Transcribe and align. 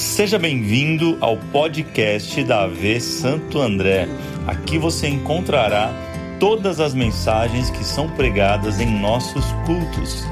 Seja 0.00 0.38
bem-vindo 0.38 1.18
ao 1.20 1.36
podcast 1.36 2.42
da 2.44 2.62
AV 2.62 2.98
Santo 3.02 3.60
André. 3.60 4.08
Aqui 4.46 4.78
você 4.78 5.06
encontrará 5.06 5.92
todas 6.40 6.80
as 6.80 6.94
mensagens 6.94 7.68
que 7.68 7.84
são 7.84 8.10
pregadas 8.16 8.80
em 8.80 8.98
nossos 8.98 9.44
cultos. 9.66 10.22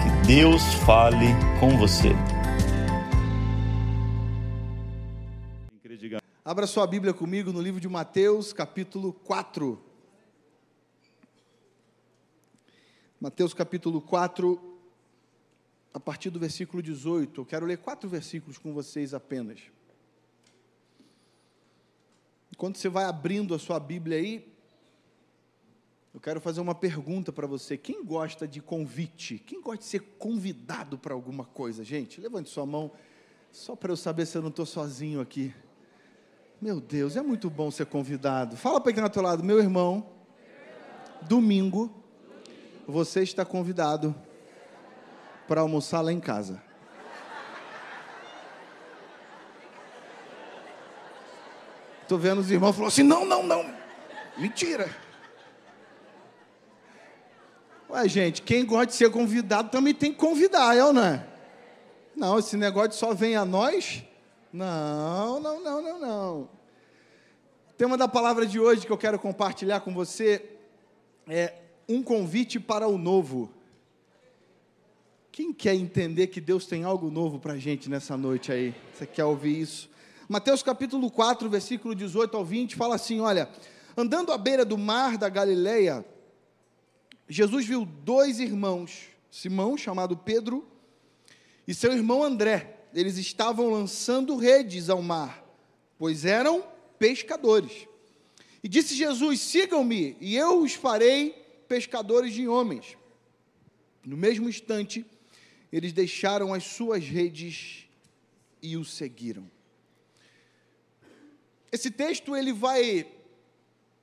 Que 0.00 0.26
Deus 0.28 0.62
fale 0.86 1.26
com 1.58 1.76
você. 1.76 2.10
Abra 6.44 6.68
sua 6.68 6.86
Bíblia 6.86 7.12
comigo 7.12 7.52
no 7.52 7.60
livro 7.60 7.80
de 7.80 7.88
Mateus, 7.88 8.52
capítulo 8.52 9.12
4. 9.12 9.76
Mateus, 13.20 13.52
capítulo 13.52 14.00
4, 14.00 14.69
a 15.92 16.00
partir 16.00 16.30
do 16.30 16.38
versículo 16.38 16.82
18. 16.82 17.40
Eu 17.40 17.46
quero 17.46 17.66
ler 17.66 17.78
quatro 17.78 18.08
versículos 18.08 18.58
com 18.58 18.72
vocês 18.72 19.12
apenas. 19.12 19.60
Enquanto 22.52 22.78
você 22.78 22.88
vai 22.88 23.04
abrindo 23.04 23.54
a 23.54 23.58
sua 23.58 23.80
Bíblia 23.80 24.18
aí, 24.18 24.50
eu 26.12 26.20
quero 26.20 26.40
fazer 26.40 26.60
uma 26.60 26.74
pergunta 26.74 27.32
para 27.32 27.46
você. 27.46 27.76
Quem 27.76 28.04
gosta 28.04 28.46
de 28.46 28.60
convite? 28.60 29.38
Quem 29.38 29.60
gosta 29.62 29.78
de 29.78 29.84
ser 29.84 30.00
convidado 30.18 30.98
para 30.98 31.14
alguma 31.14 31.44
coisa, 31.44 31.84
gente? 31.84 32.20
Levante 32.20 32.50
sua 32.50 32.66
mão, 32.66 32.90
só 33.52 33.76
para 33.76 33.92
eu 33.92 33.96
saber 33.96 34.26
se 34.26 34.36
eu 34.36 34.42
não 34.42 34.48
estou 34.48 34.66
sozinho 34.66 35.20
aqui. 35.20 35.54
Meu 36.60 36.80
Deus, 36.80 37.16
é 37.16 37.22
muito 37.22 37.48
bom 37.48 37.70
ser 37.70 37.86
convidado. 37.86 38.56
Fala 38.56 38.80
para 38.80 38.92
quem 38.92 39.00
está 39.00 39.08
do 39.08 39.14
teu 39.14 39.22
lado, 39.22 39.42
meu 39.42 39.58
irmão. 39.58 40.06
Domingo, 41.22 41.90
você 42.86 43.22
está 43.22 43.44
convidado 43.44 44.14
para 45.50 45.62
almoçar 45.62 46.00
lá 46.00 46.12
em 46.12 46.20
casa. 46.20 46.62
Estou 52.02 52.16
vendo 52.16 52.38
os 52.38 52.52
irmãos 52.52 52.72
falando 52.72 52.86
assim: 52.86 53.02
não, 53.02 53.24
não, 53.24 53.42
não. 53.42 53.68
Mentira. 54.38 54.88
Ué, 57.90 58.06
gente, 58.06 58.42
quem 58.42 58.64
gosta 58.64 58.86
de 58.86 58.94
ser 58.94 59.10
convidado 59.10 59.70
também 59.70 59.92
tem 59.92 60.12
que 60.12 60.18
convidar, 60.20 60.76
é 60.76 60.84
ou 60.84 60.92
não 60.92 61.02
é? 61.02 61.26
Não, 62.14 62.38
esse 62.38 62.56
negócio 62.56 62.92
só 62.92 63.12
vem 63.12 63.34
a 63.34 63.44
nós. 63.44 64.04
Não, 64.52 65.40
não, 65.40 65.60
não, 65.60 65.82
não, 65.82 65.98
não. 65.98 66.40
O 67.70 67.72
tema 67.76 67.98
da 67.98 68.06
palavra 68.06 68.46
de 68.46 68.60
hoje 68.60 68.86
que 68.86 68.92
eu 68.92 68.98
quero 68.98 69.18
compartilhar 69.18 69.80
com 69.80 69.92
você 69.92 70.48
é 71.28 71.54
um 71.88 72.04
convite 72.04 72.60
para 72.60 72.86
o 72.86 72.96
novo. 72.96 73.52
Quem 75.32 75.52
quer 75.52 75.76
entender 75.76 76.26
que 76.26 76.40
Deus 76.40 76.66
tem 76.66 76.82
algo 76.82 77.08
novo 77.08 77.38
para 77.38 77.52
a 77.52 77.58
gente 77.58 77.88
nessa 77.88 78.16
noite 78.16 78.50
aí? 78.50 78.74
Você 78.92 79.06
quer 79.06 79.24
ouvir 79.24 79.60
isso? 79.60 79.88
Mateus 80.28 80.60
capítulo 80.60 81.08
4, 81.08 81.48
versículo 81.48 81.94
18 81.94 82.36
ao 82.36 82.44
20, 82.44 82.74
fala 82.74 82.96
assim: 82.96 83.20
Olha, 83.20 83.48
andando 83.96 84.32
à 84.32 84.38
beira 84.38 84.64
do 84.64 84.76
mar 84.76 85.16
da 85.16 85.28
Galileia, 85.28 86.04
Jesus 87.28 87.64
viu 87.64 87.84
dois 87.84 88.40
irmãos, 88.40 89.02
Simão, 89.30 89.76
chamado 89.76 90.16
Pedro, 90.16 90.66
e 91.66 91.72
seu 91.74 91.92
irmão 91.92 92.24
André. 92.24 92.88
Eles 92.92 93.16
estavam 93.16 93.70
lançando 93.70 94.36
redes 94.36 94.90
ao 94.90 95.00
mar, 95.00 95.44
pois 95.96 96.24
eram 96.24 96.64
pescadores. 96.98 97.86
E 98.64 98.68
disse 98.68 98.96
Jesus: 98.96 99.40
Sigam-me, 99.40 100.16
e 100.20 100.36
eu 100.36 100.60
os 100.60 100.74
farei 100.74 101.30
pescadores 101.68 102.34
de 102.34 102.48
homens. 102.48 102.96
No 104.04 104.16
mesmo 104.16 104.48
instante, 104.48 105.06
eles 105.72 105.92
deixaram 105.92 106.52
as 106.52 106.64
suas 106.64 107.04
redes 107.04 107.86
e 108.62 108.76
o 108.76 108.84
seguiram. 108.84 109.50
Esse 111.70 111.90
texto 111.90 112.36
ele 112.36 112.52
vai 112.52 113.06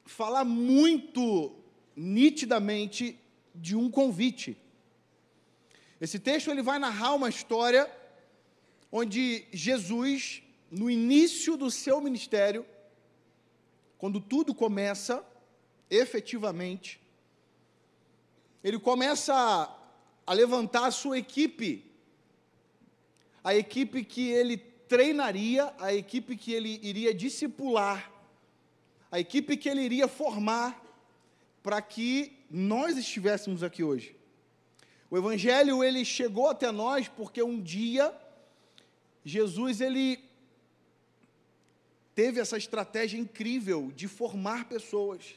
falar 0.05 0.45
muito 0.45 1.53
nitidamente 1.95 3.19
de 3.53 3.75
um 3.75 3.91
convite. 3.91 4.57
Esse 5.99 6.19
texto 6.19 6.49
ele 6.49 6.61
vai 6.61 6.79
narrar 6.79 7.13
uma 7.15 7.27
história 7.27 7.91
onde 8.91 9.45
Jesus, 9.51 10.41
no 10.71 10.89
início 10.89 11.57
do 11.57 11.69
seu 11.69 11.99
ministério, 11.99 12.65
quando 13.97 14.21
tudo 14.21 14.53
começa, 14.53 15.25
efetivamente, 15.89 17.01
ele 18.63 18.79
começa 18.79 19.76
a 20.27 20.33
levantar 20.33 20.87
a 20.87 20.91
sua 20.91 21.17
equipe, 21.17 21.89
a 23.41 23.55
equipe 23.55 24.03
que 24.03 24.29
ele 24.29 24.57
treinaria, 24.57 25.73
a 25.79 25.93
equipe 25.93 26.35
que 26.35 26.51
ele 26.51 26.81
iria 26.83 27.13
discipular, 27.13 28.11
a 29.09 29.19
equipe 29.21 29.55
que 29.55 29.69
ele 29.69 29.81
iria 29.81 30.05
formar 30.09 30.83
para 31.63 31.81
que 31.81 32.37
nós 32.51 32.97
estivéssemos 32.97 33.63
aqui 33.63 33.83
hoje. 33.85 34.17
O 35.09 35.17
evangelho 35.17 35.81
ele 35.81 36.03
chegou 36.03 36.49
até 36.49 36.69
nós 36.73 37.07
porque 37.07 37.41
um 37.41 37.61
dia 37.61 38.13
Jesus 39.23 39.79
ele 39.79 40.19
teve 42.13 42.41
essa 42.41 42.57
estratégia 42.57 43.17
incrível 43.17 43.93
de 43.95 44.09
formar 44.09 44.65
pessoas 44.65 45.35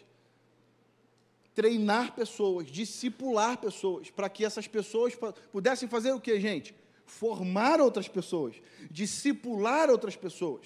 treinar 1.61 2.15
pessoas, 2.15 2.69
discipular 2.69 3.59
pessoas, 3.59 4.09
para 4.09 4.31
que 4.31 4.47
essas 4.47 4.67
pessoas 4.67 5.13
pudessem 5.53 5.87
fazer 5.87 6.11
o 6.11 6.19
que, 6.19 6.41
gente? 6.41 6.75
Formar 7.05 7.83
outras 7.83 8.09
pessoas, 8.09 8.57
discipular 8.91 9.91
outras 9.91 10.17
pessoas, 10.17 10.65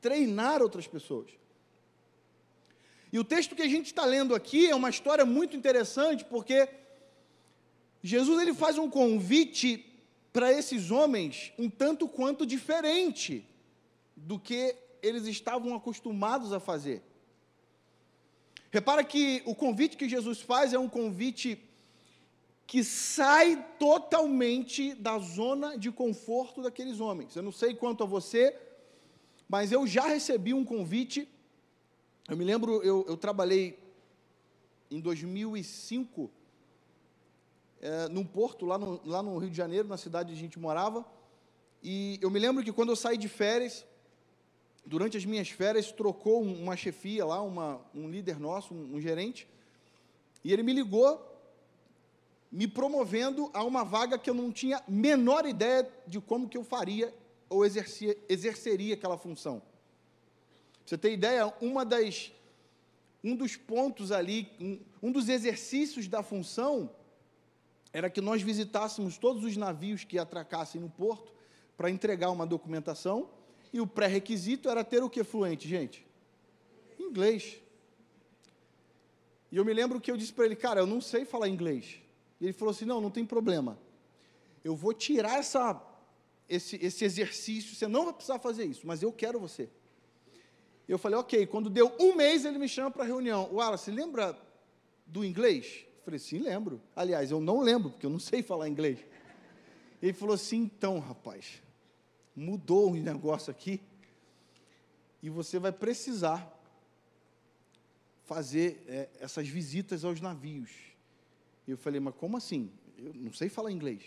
treinar 0.00 0.60
outras 0.60 0.88
pessoas. 0.88 1.30
E 3.12 3.18
o 3.20 3.22
texto 3.22 3.54
que 3.54 3.62
a 3.62 3.68
gente 3.68 3.86
está 3.86 4.04
lendo 4.04 4.34
aqui 4.34 4.68
é 4.68 4.74
uma 4.74 4.90
história 4.90 5.24
muito 5.24 5.56
interessante, 5.56 6.24
porque 6.24 6.68
Jesus 8.02 8.42
ele 8.42 8.52
faz 8.52 8.76
um 8.76 8.90
convite 8.90 9.86
para 10.32 10.52
esses 10.52 10.90
homens 10.90 11.52
um 11.56 11.70
tanto 11.70 12.08
quanto 12.08 12.44
diferente 12.44 13.46
do 14.16 14.36
que 14.36 14.74
eles 15.00 15.26
estavam 15.26 15.76
acostumados 15.76 16.52
a 16.52 16.58
fazer. 16.58 17.04
Repara 18.70 19.02
que 19.02 19.42
o 19.46 19.54
convite 19.54 19.96
que 19.96 20.08
Jesus 20.08 20.40
faz 20.40 20.72
é 20.72 20.78
um 20.78 20.88
convite 20.88 21.58
que 22.66 22.84
sai 22.84 23.64
totalmente 23.78 24.94
da 24.94 25.18
zona 25.18 25.78
de 25.78 25.90
conforto 25.90 26.62
daqueles 26.62 27.00
homens. 27.00 27.34
Eu 27.34 27.42
não 27.42 27.50
sei 27.50 27.74
quanto 27.74 28.04
a 28.04 28.06
você, 28.06 28.54
mas 29.48 29.72
eu 29.72 29.86
já 29.86 30.06
recebi 30.06 30.52
um 30.52 30.64
convite. 30.64 31.26
Eu 32.28 32.36
me 32.36 32.44
lembro, 32.44 32.82
eu, 32.82 33.06
eu 33.08 33.16
trabalhei 33.16 33.78
em 34.90 35.00
2005 35.00 36.30
é, 37.80 38.08
num 38.08 38.24
porto 38.24 38.66
lá 38.66 38.76
no, 38.76 39.00
lá 39.02 39.22
no 39.22 39.38
Rio 39.38 39.50
de 39.50 39.56
Janeiro, 39.56 39.88
na 39.88 39.96
cidade 39.96 40.30
onde 40.30 40.38
a 40.38 40.42
gente 40.42 40.58
morava. 40.58 41.06
E 41.82 42.18
eu 42.20 42.30
me 42.30 42.38
lembro 42.38 42.62
que 42.62 42.72
quando 42.72 42.90
eu 42.90 42.96
saí 42.96 43.16
de 43.16 43.28
férias, 43.28 43.86
durante 44.84 45.16
as 45.16 45.24
minhas 45.24 45.48
férias, 45.48 45.92
trocou 45.92 46.42
uma 46.42 46.76
chefia 46.76 47.24
lá, 47.24 47.42
uma, 47.42 47.80
um 47.94 48.08
líder 48.08 48.38
nosso, 48.40 48.74
um, 48.74 48.96
um 48.96 49.00
gerente, 49.00 49.46
e 50.42 50.52
ele 50.52 50.62
me 50.62 50.72
ligou, 50.72 51.24
me 52.50 52.66
promovendo 52.66 53.50
a 53.52 53.62
uma 53.62 53.84
vaga 53.84 54.18
que 54.18 54.30
eu 54.30 54.34
não 54.34 54.50
tinha 54.50 54.82
menor 54.88 55.44
ideia 55.46 55.88
de 56.06 56.20
como 56.20 56.48
que 56.48 56.56
eu 56.56 56.64
faria 56.64 57.12
ou 57.48 57.64
exercia, 57.64 58.16
exerceria 58.28 58.94
aquela 58.94 59.18
função. 59.18 59.60
Pra 59.60 60.86
você 60.86 60.98
ter 60.98 61.12
ideia, 61.12 61.52
uma 61.60 61.84
das, 61.84 62.32
um 63.22 63.36
dos 63.36 63.56
pontos 63.56 64.10
ali, 64.10 64.50
um, 64.58 64.80
um 65.02 65.12
dos 65.12 65.28
exercícios 65.28 66.08
da 66.08 66.22
função, 66.22 66.90
era 67.92 68.08
que 68.08 68.20
nós 68.20 68.40
visitássemos 68.40 69.18
todos 69.18 69.44
os 69.44 69.56
navios 69.56 70.04
que 70.04 70.18
atracassem 70.18 70.80
no 70.80 70.88
porto 70.88 71.32
para 71.76 71.90
entregar 71.90 72.30
uma 72.30 72.46
documentação 72.46 73.28
e 73.72 73.80
o 73.80 73.86
pré-requisito 73.86 74.68
era 74.68 74.82
ter 74.84 75.02
o 75.02 75.10
que 75.10 75.22
fluente, 75.22 75.68
gente? 75.68 76.06
Inglês. 76.98 77.56
E 79.50 79.56
eu 79.56 79.64
me 79.64 79.72
lembro 79.72 80.00
que 80.00 80.10
eu 80.10 80.16
disse 80.16 80.32
para 80.32 80.44
ele, 80.44 80.56
cara, 80.56 80.80
eu 80.80 80.86
não 80.86 81.00
sei 81.00 81.24
falar 81.24 81.48
inglês. 81.48 82.00
E 82.40 82.44
ele 82.44 82.52
falou 82.52 82.72
assim: 82.72 82.84
não, 82.84 83.00
não 83.00 83.10
tem 83.10 83.24
problema. 83.24 83.78
Eu 84.62 84.74
vou 84.74 84.92
tirar 84.92 85.38
essa, 85.38 85.80
esse, 86.48 86.76
esse 86.84 87.04
exercício, 87.04 87.74
você 87.74 87.86
não 87.86 88.04
vai 88.04 88.12
precisar 88.12 88.38
fazer 88.38 88.64
isso, 88.64 88.86
mas 88.86 89.02
eu 89.02 89.12
quero 89.12 89.38
você. 89.38 89.68
Eu 90.88 90.98
falei, 90.98 91.18
ok. 91.18 91.46
Quando 91.46 91.68
deu 91.68 91.94
um 92.00 92.14
mês, 92.14 92.44
ele 92.44 92.58
me 92.58 92.68
chama 92.68 92.90
para 92.90 93.04
reunião. 93.04 93.50
Wallace, 93.52 93.90
lembra 93.90 94.36
do 95.06 95.22
inglês? 95.22 95.84
Eu 95.98 96.04
falei, 96.04 96.18
sim, 96.18 96.38
lembro. 96.38 96.80
Aliás, 96.96 97.30
eu 97.30 97.40
não 97.40 97.60
lembro, 97.60 97.90
porque 97.90 98.06
eu 98.06 98.10
não 98.10 98.18
sei 98.18 98.42
falar 98.42 98.68
inglês. 98.68 98.98
Ele 100.00 100.14
falou 100.14 100.34
assim, 100.34 100.56
então, 100.56 100.98
rapaz, 100.98 101.62
mudou 102.38 102.92
o 102.92 102.96
negócio 102.96 103.50
aqui 103.50 103.80
e 105.22 105.28
você 105.28 105.58
vai 105.58 105.72
precisar 105.72 106.54
fazer 108.24 108.84
é, 108.86 109.08
essas 109.20 109.48
visitas 109.48 110.04
aos 110.04 110.20
navios. 110.20 110.70
Eu 111.66 111.76
falei, 111.76 112.00
mas 112.00 112.14
como 112.14 112.36
assim? 112.36 112.70
Eu 112.96 113.12
não 113.14 113.32
sei 113.32 113.48
falar 113.48 113.72
inglês. 113.72 114.02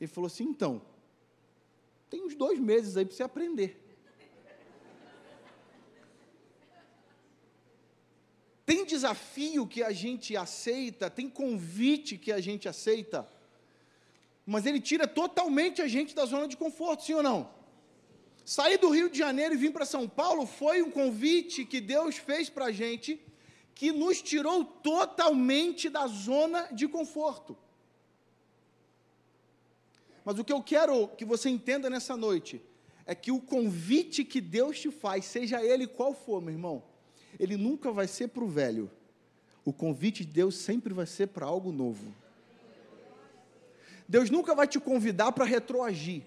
Ele 0.00 0.08
falou 0.08 0.26
assim, 0.26 0.44
então, 0.44 0.82
Tem 2.10 2.22
uns 2.24 2.34
dois 2.34 2.58
meses 2.58 2.96
aí 2.96 3.04
para 3.04 3.14
você 3.14 3.22
aprender. 3.22 3.84
Tem 8.64 8.84
desafio 8.84 9.66
que 9.66 9.82
a 9.82 9.92
gente 9.92 10.36
aceita, 10.36 11.10
tem 11.10 11.28
convite 11.28 12.18
que 12.18 12.30
a 12.30 12.40
gente 12.40 12.68
aceita, 12.68 13.26
mas 14.50 14.64
ele 14.64 14.80
tira 14.80 15.06
totalmente 15.06 15.82
a 15.82 15.86
gente 15.86 16.14
da 16.14 16.24
zona 16.24 16.48
de 16.48 16.56
conforto, 16.56 17.04
sim 17.04 17.12
ou 17.12 17.22
não? 17.22 17.50
Sair 18.46 18.78
do 18.78 18.88
Rio 18.88 19.10
de 19.10 19.18
Janeiro 19.18 19.52
e 19.52 19.58
vir 19.58 19.70
para 19.70 19.84
São 19.84 20.08
Paulo 20.08 20.46
foi 20.46 20.80
um 20.80 20.90
convite 20.90 21.66
que 21.66 21.82
Deus 21.82 22.16
fez 22.16 22.48
para 22.48 22.64
a 22.64 22.72
gente, 22.72 23.20
que 23.74 23.92
nos 23.92 24.22
tirou 24.22 24.64
totalmente 24.64 25.90
da 25.90 26.06
zona 26.06 26.62
de 26.72 26.88
conforto. 26.88 27.58
Mas 30.24 30.38
o 30.38 30.44
que 30.44 30.52
eu 30.52 30.62
quero 30.62 31.08
que 31.08 31.26
você 31.26 31.50
entenda 31.50 31.90
nessa 31.90 32.16
noite 32.16 32.62
é 33.04 33.14
que 33.14 33.30
o 33.30 33.42
convite 33.42 34.24
que 34.24 34.40
Deus 34.40 34.80
te 34.80 34.90
faz, 34.90 35.26
seja 35.26 35.62
ele 35.62 35.86
qual 35.86 36.14
for, 36.14 36.40
meu 36.40 36.54
irmão, 36.54 36.82
ele 37.38 37.58
nunca 37.58 37.92
vai 37.92 38.08
ser 38.08 38.28
para 38.28 38.44
o 38.44 38.48
velho. 38.48 38.90
O 39.62 39.74
convite 39.74 40.24
de 40.24 40.32
Deus 40.32 40.54
sempre 40.56 40.94
vai 40.94 41.06
ser 41.06 41.26
para 41.28 41.44
algo 41.44 41.70
novo. 41.70 42.14
Deus 44.08 44.30
nunca 44.30 44.54
vai 44.54 44.66
te 44.66 44.80
convidar 44.80 45.32
para 45.32 45.44
retroagir. 45.44 46.22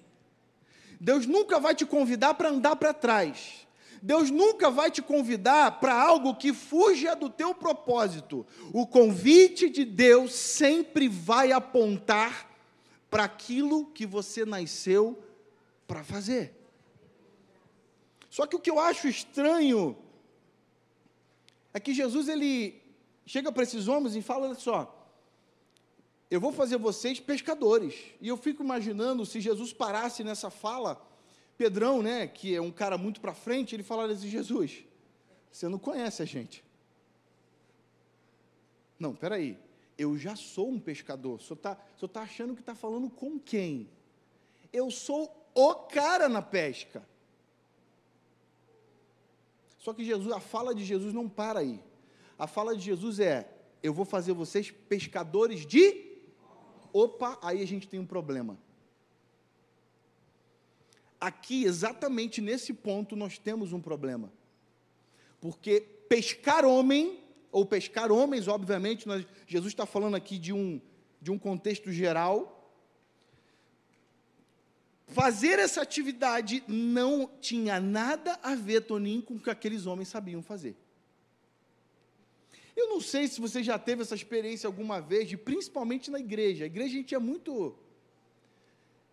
Deus 1.00 1.25
nunca 1.25 1.60
vai 1.60 1.74
te 1.74 1.86
convidar 1.86 2.36
para 2.36 2.50
andar 2.50 2.75
para 2.75 2.94
trás. 2.94 3.68
Deus 4.04 4.30
nunca 4.30 4.69
vai 4.69 4.92
te 4.92 5.01
convidar 5.01 5.80
para 5.80 5.94
algo 5.94 6.36
que 6.36 6.54
fuja 6.54 7.16
do 7.16 7.30
teu 7.30 7.56
propósito. 7.56 8.45
O 8.72 8.86
convite 8.86 9.69
de 9.69 9.83
Deus 9.83 10.33
sempre 10.33 11.07
vai 11.07 11.51
apontar 11.51 12.50
para 13.10 13.24
aquilo 13.24 13.88
que 13.88 14.06
você 14.06 14.45
nasceu 14.45 15.22
para 15.88 16.04
fazer. 16.04 16.54
Só 18.30 18.45
que 18.45 18.56
o 18.56 18.60
que 18.60 18.69
eu 18.69 18.80
acho 18.80 19.07
estranho 19.07 19.98
é 21.74 21.80
que 21.80 21.94
Jesus 21.94 22.28
ele 22.28 22.81
chega 23.25 23.51
para 23.51 23.63
esses 23.63 23.88
homens 23.88 24.16
e 24.16 24.22
fala: 24.22 24.48
olha 24.48 24.56
só, 24.56 25.00
eu 26.31 26.39
vou 26.39 26.54
fazer 26.54 26.78
vocês 26.78 27.19
pescadores. 27.19 27.94
E 28.22 28.30
eu 28.30 28.38
fico 28.38 28.63
imaginando 28.63 29.25
se 29.25 29.42
Jesus 29.42 29.74
parasse 29.74 30.24
nessa 30.24 30.50
fala, 30.50 31.06
Pedrão, 31.57 32.01
né, 32.01 32.25
que 32.25 32.56
é 32.56 32.62
um 32.62 32.72
cara 32.72 32.98
muito 32.98 33.19
para 33.19 33.33
frente, 33.33 33.75
ele 33.75 33.83
falaria 33.83 34.16
assim: 34.16 34.30
Jesus, 34.30 34.86
você 35.51 35.68
não 35.68 35.78
conhece 35.78 36.24
a 36.24 36.25
gente. 36.25 36.63
Não, 38.98 39.13
peraí, 39.13 39.60
eu 39.98 40.18
já 40.18 40.38
sou 40.38 40.69
um 40.69 40.80
pescador. 40.80 41.42
Você 41.42 41.51
está 41.51 41.75
tá 41.75 42.22
achando 42.22 42.56
que 42.56 42.62
está 42.62 42.74
falando 42.74 43.10
com 43.10 43.38
quem? 43.38 43.89
Eu 44.72 44.89
sou 44.89 45.30
o 45.54 45.75
cara 45.75 46.30
na 46.30 46.42
pesca. 46.42 47.06
Só 49.78 49.94
que 49.94 50.06
Jesus, 50.06 50.31
a 50.31 50.39
fala 50.39 50.74
de 50.74 50.86
Jesus 50.86 51.13
não 51.13 51.28
para 51.28 51.60
aí. 51.60 51.83
A 52.39 52.48
fala 52.48 52.74
de 52.74 52.83
Jesus 52.83 53.19
é: 53.19 53.51
eu 53.83 53.94
vou 53.94 54.06
fazer 54.06 54.31
vocês 54.31 54.72
pescadores 54.72 55.66
de. 55.66 56.10
Opa, 56.93 57.38
aí 57.41 57.61
a 57.61 57.67
gente 57.67 57.88
tem 57.88 57.99
um 57.99 58.05
problema. 58.05 58.57
Aqui, 61.19 61.63
exatamente 61.63 62.41
nesse 62.41 62.73
ponto, 62.73 63.15
nós 63.15 63.38
temos 63.38 63.73
um 63.73 63.81
problema. 63.81 64.31
Porque 65.39 65.81
pescar 66.09 66.65
homem, 66.65 67.19
ou 67.51 67.65
pescar 67.65 68.11
homens, 68.11 68.47
obviamente, 68.47 69.07
nós, 69.07 69.25
Jesus 69.45 69.73
está 69.73 69.85
falando 69.85 70.15
aqui 70.15 70.38
de 70.38 70.51
um, 70.51 70.81
de 71.21 71.31
um 71.31 71.38
contexto 71.38 71.91
geral, 71.91 72.61
Fazer 75.11 75.59
essa 75.59 75.81
atividade 75.81 76.63
não 76.69 77.29
tinha 77.41 77.81
nada 77.81 78.39
a 78.41 78.55
ver, 78.55 78.81
Toninho, 78.81 79.21
com 79.21 79.33
o 79.33 79.39
que 79.39 79.49
aqueles 79.49 79.85
homens 79.85 80.07
sabiam 80.07 80.41
fazer. 80.41 80.73
Eu 82.81 82.89
não 82.89 83.00
sei 83.00 83.28
se 83.28 83.39
você 83.39 83.62
já 83.63 83.78
teve 83.78 84.01
essa 84.01 84.16
experiência 84.16 84.66
alguma 84.68 85.00
vez, 85.00 85.30
de, 85.30 85.38
principalmente 85.38 86.10
na 86.10 86.19
igreja. 86.19 86.63
A 86.63 86.68
igreja 86.68 86.94
a 86.95 86.98
gente 86.98 87.13
é 87.13 87.19
muito. 87.19 87.75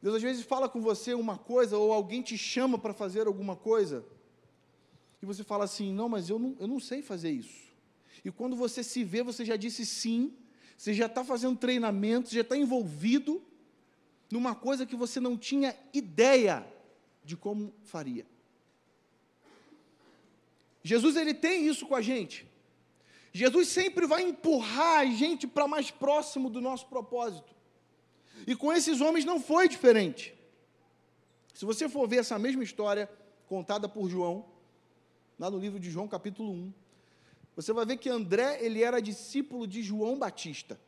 Deus 0.01 0.15
às 0.17 0.23
vezes 0.23 0.43
fala 0.43 0.69
com 0.69 0.81
você 0.81 1.13
uma 1.13 1.37
coisa, 1.37 1.77
ou 1.77 1.93
alguém 1.93 2.23
te 2.23 2.39
chama 2.39 2.79
para 2.79 2.95
fazer 2.95 3.27
alguma 3.27 3.55
coisa, 3.55 4.07
e 5.21 5.27
você 5.27 5.45
fala 5.45 5.65
assim: 5.65 5.93
não, 5.93 6.09
mas 6.09 6.31
eu 6.31 6.39
não, 6.39 6.57
eu 6.59 6.67
não 6.67 6.81
sei 6.81 7.03
fazer 7.03 7.31
isso. 7.31 7.69
E 8.25 8.31
quando 8.31 8.57
você 8.57 8.83
se 8.83 9.05
vê, 9.05 9.23
você 9.23 9.45
já 9.45 9.57
disse 9.57 9.85
sim, 9.85 10.33
você 10.77 10.95
já 10.95 11.07
está 11.07 11.23
fazendo 11.23 11.59
treinamento, 11.59 12.33
já 12.33 12.41
está 12.41 12.57
envolvido, 12.57 13.43
numa 14.31 14.55
coisa 14.55 14.87
que 14.87 14.97
você 14.97 15.21
não 15.21 15.37
tinha 15.37 15.77
ideia 15.93 16.67
de 17.23 17.37
como 17.37 17.75
faria. 17.83 18.27
Jesus 20.83 21.17
ele 21.17 21.35
tem 21.35 21.67
isso 21.67 21.87
com 21.87 21.95
a 21.95 22.01
gente. 22.01 22.48
Jesus 23.33 23.69
sempre 23.69 24.07
vai 24.07 24.23
empurrar 24.23 25.01
a 25.01 25.07
gente 25.07 25.47
para 25.47 25.69
mais 25.69 25.91
próximo 25.91 26.49
do 26.49 26.61
nosso 26.61 26.87
propósito. 26.87 27.55
E 28.47 28.57
com 28.57 28.73
esses 28.73 29.01
homens 29.01 29.25
não 29.25 29.41
foi 29.41 29.69
diferente. 29.69 30.35
Se 31.55 31.65
você 31.65 31.89
for 31.89 32.09
ver 32.09 32.19
essa 32.19 32.39
mesma 32.39 32.63
história 32.63 33.11
contada 33.49 33.89
por 33.89 34.09
João, 34.09 34.47
lá 35.39 35.51
no 35.51 35.59
livro 35.59 35.79
de 35.79 35.91
João, 35.91 36.07
capítulo 36.07 36.53
1, 36.53 36.73
você 37.57 37.73
vai 37.73 37.85
ver 37.85 37.97
que 37.97 38.09
André, 38.09 38.65
ele 38.65 38.83
era 38.83 39.03
discípulo 39.03 39.67
de 39.67 39.83
João 39.83 40.19
Batista. 40.19 40.81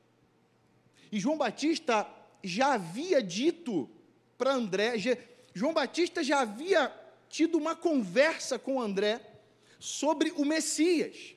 E 1.11 1.19
João 1.19 1.37
Batista 1.37 2.09
já 2.43 2.75
havia 2.75 3.21
dito 3.23 3.91
para 4.39 4.55
André, 4.55 4.97
já, 4.97 5.17
João 5.53 5.75
Batista 5.75 6.23
já 6.23 6.41
havia 6.41 6.95
tido 7.29 7.59
uma 7.59 7.75
conversa 7.75 8.59
com 8.59 8.81
André 8.81 9.21
sobre 9.79 10.31
o 10.33 10.45
Messias, 10.45 11.35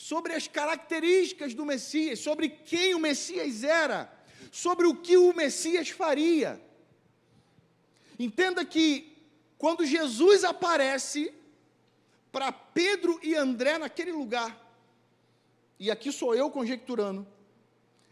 sobre 0.00 0.32
as 0.32 0.48
características 0.48 1.52
do 1.52 1.66
Messias, 1.66 2.20
sobre 2.20 2.48
quem 2.48 2.94
o 2.94 2.98
Messias 2.98 3.62
era, 3.62 4.10
sobre 4.50 4.86
o 4.86 4.96
que 4.96 5.18
o 5.18 5.34
Messias 5.34 5.90
faria. 5.90 6.58
Entenda 8.18 8.64
que 8.64 9.14
quando 9.58 9.84
Jesus 9.84 10.42
aparece 10.42 11.30
para 12.32 12.50
Pedro 12.50 13.20
e 13.22 13.34
André 13.34 13.76
naquele 13.76 14.10
lugar, 14.10 14.74
e 15.78 15.90
aqui 15.90 16.10
sou 16.10 16.34
eu 16.34 16.50
conjecturando, 16.50 17.26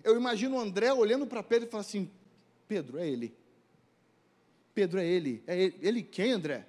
eu 0.04 0.14
imagino 0.14 0.60
André 0.60 0.92
olhando 0.92 1.26
para 1.26 1.42
Pedro 1.42 1.68
e 1.68 1.70
falando 1.70 1.86
assim: 1.86 2.10
Pedro, 2.68 2.98
é 2.98 3.08
ele. 3.08 3.34
Pedro, 4.74 5.00
é 5.00 5.06
ele. 5.06 5.42
É 5.46 5.58
ele, 5.58 5.78
ele 5.80 6.02
quem, 6.02 6.32
André? 6.32 6.68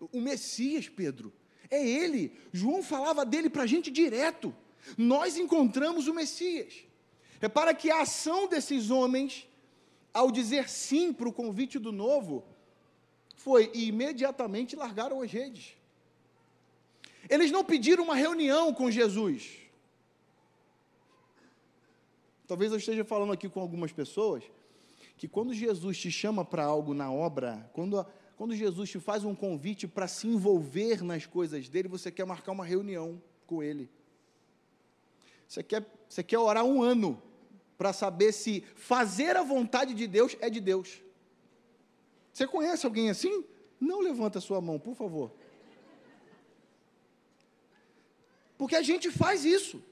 O 0.00 0.18
Messias, 0.18 0.88
Pedro. 0.88 1.30
É 1.70 1.86
ele. 1.86 2.32
João 2.52 2.82
falava 2.82 3.24
dele 3.24 3.50
para 3.50 3.64
a 3.64 3.66
gente 3.66 3.90
direto. 3.90 4.54
Nós 4.96 5.36
encontramos 5.36 6.06
o 6.06 6.14
Messias. 6.14 6.74
Repara 7.40 7.74
que 7.74 7.90
a 7.90 8.02
ação 8.02 8.48
desses 8.48 8.90
homens, 8.90 9.48
ao 10.12 10.30
dizer 10.30 10.68
sim 10.68 11.12
para 11.12 11.28
o 11.28 11.32
convite 11.32 11.78
do 11.78 11.92
novo, 11.92 12.44
foi 13.34 13.70
imediatamente 13.74 14.74
largaram 14.74 15.20
as 15.22 15.30
redes. 15.30 15.74
Eles 17.28 17.50
não 17.50 17.64
pediram 17.64 18.04
uma 18.04 18.14
reunião 18.14 18.72
com 18.72 18.90
Jesus. 18.90 19.58
Talvez 22.46 22.70
eu 22.70 22.78
esteja 22.78 23.04
falando 23.04 23.32
aqui 23.32 23.48
com 23.48 23.60
algumas 23.60 23.92
pessoas 23.92 24.44
que 25.18 25.26
quando 25.26 25.52
Jesus 25.52 25.98
te 25.98 26.10
chama 26.10 26.44
para 26.44 26.64
algo 26.64 26.94
na 26.94 27.10
obra, 27.10 27.68
quando, 27.72 28.06
quando 28.36 28.54
Jesus 28.54 28.90
te 28.90 29.00
faz 29.00 29.24
um 29.24 29.34
convite 29.34 29.88
para 29.88 30.06
se 30.06 30.26
envolver 30.26 31.02
nas 31.02 31.24
coisas 31.24 31.68
dele, 31.68 31.88
você 31.88 32.12
quer 32.12 32.26
marcar 32.26 32.52
uma 32.52 32.64
reunião 32.64 33.20
com 33.46 33.62
ele. 33.62 33.88
Você 35.48 35.62
quer, 35.62 35.84
você 36.06 36.22
quer 36.22 36.38
orar 36.38 36.64
um 36.64 36.82
ano 36.82 37.20
para 37.78 37.92
saber 37.92 38.32
se 38.32 38.62
fazer 38.74 39.36
a 39.36 39.42
vontade 39.42 39.94
de 39.94 40.06
Deus 40.06 40.36
é 40.40 40.50
de 40.50 40.60
Deus. 40.60 41.00
Você 42.32 42.46
conhece 42.46 42.84
alguém 42.84 43.08
assim? 43.08 43.42
Não 43.80 44.00
levanta 44.00 44.38
a 44.38 44.42
sua 44.42 44.60
mão, 44.60 44.78
por 44.78 44.94
favor. 44.94 45.32
Porque 48.58 48.76
a 48.76 48.82
gente 48.82 49.10
faz 49.10 49.46
isso. 49.46 49.82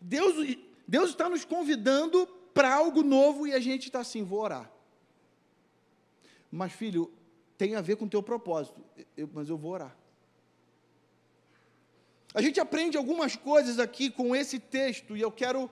Deus, 0.00 0.56
Deus 0.86 1.10
está 1.10 1.28
nos 1.28 1.44
convidando 1.44 2.26
para 2.54 2.72
algo 2.72 3.02
novo 3.02 3.46
e 3.46 3.52
a 3.52 3.58
gente 3.58 3.86
está 3.86 4.00
assim, 4.00 4.22
vou 4.22 4.40
orar. 4.40 4.77
Mas, 6.50 6.72
filho, 6.72 7.12
tem 7.56 7.74
a 7.74 7.80
ver 7.80 7.96
com 7.96 8.04
o 8.04 8.08
teu 8.08 8.22
propósito, 8.22 8.82
eu, 9.16 9.28
mas 9.32 9.48
eu 9.48 9.56
vou 9.56 9.72
orar. 9.72 9.96
A 12.34 12.42
gente 12.42 12.60
aprende 12.60 12.96
algumas 12.96 13.34
coisas 13.36 13.78
aqui 13.78 14.10
com 14.10 14.36
esse 14.36 14.58
texto 14.58 15.16
e 15.16 15.20
eu 15.20 15.32
quero 15.32 15.70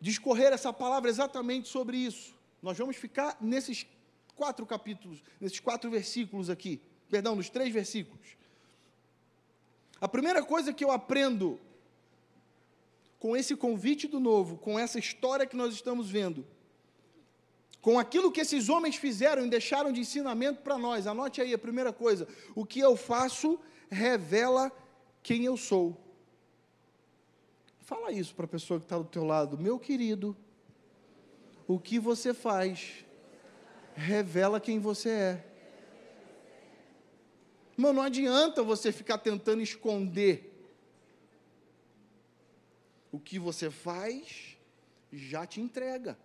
discorrer 0.00 0.52
essa 0.52 0.72
palavra 0.72 1.10
exatamente 1.10 1.68
sobre 1.68 1.96
isso. 1.96 2.34
Nós 2.62 2.76
vamos 2.76 2.96
ficar 2.96 3.36
nesses 3.40 3.86
quatro 4.36 4.64
capítulos, 4.66 5.22
nesses 5.40 5.60
quatro 5.60 5.90
versículos 5.90 6.48
aqui, 6.48 6.80
perdão, 7.08 7.34
nos 7.34 7.48
três 7.48 7.72
versículos. 7.72 8.36
A 10.00 10.08
primeira 10.08 10.42
coisa 10.42 10.72
que 10.72 10.84
eu 10.84 10.90
aprendo 10.90 11.60
com 13.18 13.36
esse 13.36 13.54
convite 13.54 14.06
do 14.06 14.18
novo, 14.18 14.56
com 14.56 14.78
essa 14.78 14.98
história 14.98 15.46
que 15.46 15.56
nós 15.56 15.74
estamos 15.74 16.08
vendo, 16.08 16.46
com 17.80 17.98
aquilo 17.98 18.30
que 18.30 18.40
esses 18.40 18.68
homens 18.68 18.96
fizeram 18.96 19.44
e 19.44 19.50
deixaram 19.50 19.92
de 19.92 20.00
ensinamento 20.00 20.62
para 20.62 20.78
nós. 20.78 21.06
Anote 21.06 21.40
aí 21.40 21.54
a 21.54 21.58
primeira 21.58 21.92
coisa: 21.92 22.28
o 22.54 22.64
que 22.64 22.80
eu 22.80 22.96
faço 22.96 23.58
revela 23.90 24.70
quem 25.22 25.44
eu 25.44 25.56
sou. 25.56 25.96
Fala 27.80 28.12
isso 28.12 28.34
para 28.34 28.44
a 28.44 28.48
pessoa 28.48 28.78
que 28.78 28.86
está 28.86 28.96
do 28.96 29.04
teu 29.04 29.24
lado, 29.24 29.58
meu 29.58 29.78
querido. 29.78 30.36
O 31.66 31.78
que 31.78 31.98
você 31.98 32.34
faz 32.34 33.04
revela 33.94 34.60
quem 34.60 34.78
você 34.78 35.10
é. 35.10 35.46
Irmão, 37.76 37.92
não 37.92 38.02
adianta 38.02 38.62
você 38.62 38.92
ficar 38.92 39.18
tentando 39.18 39.62
esconder. 39.62 40.46
O 43.10 43.18
que 43.18 43.38
você 43.38 43.70
faz 43.70 44.56
já 45.12 45.46
te 45.46 45.60
entrega. 45.60 46.18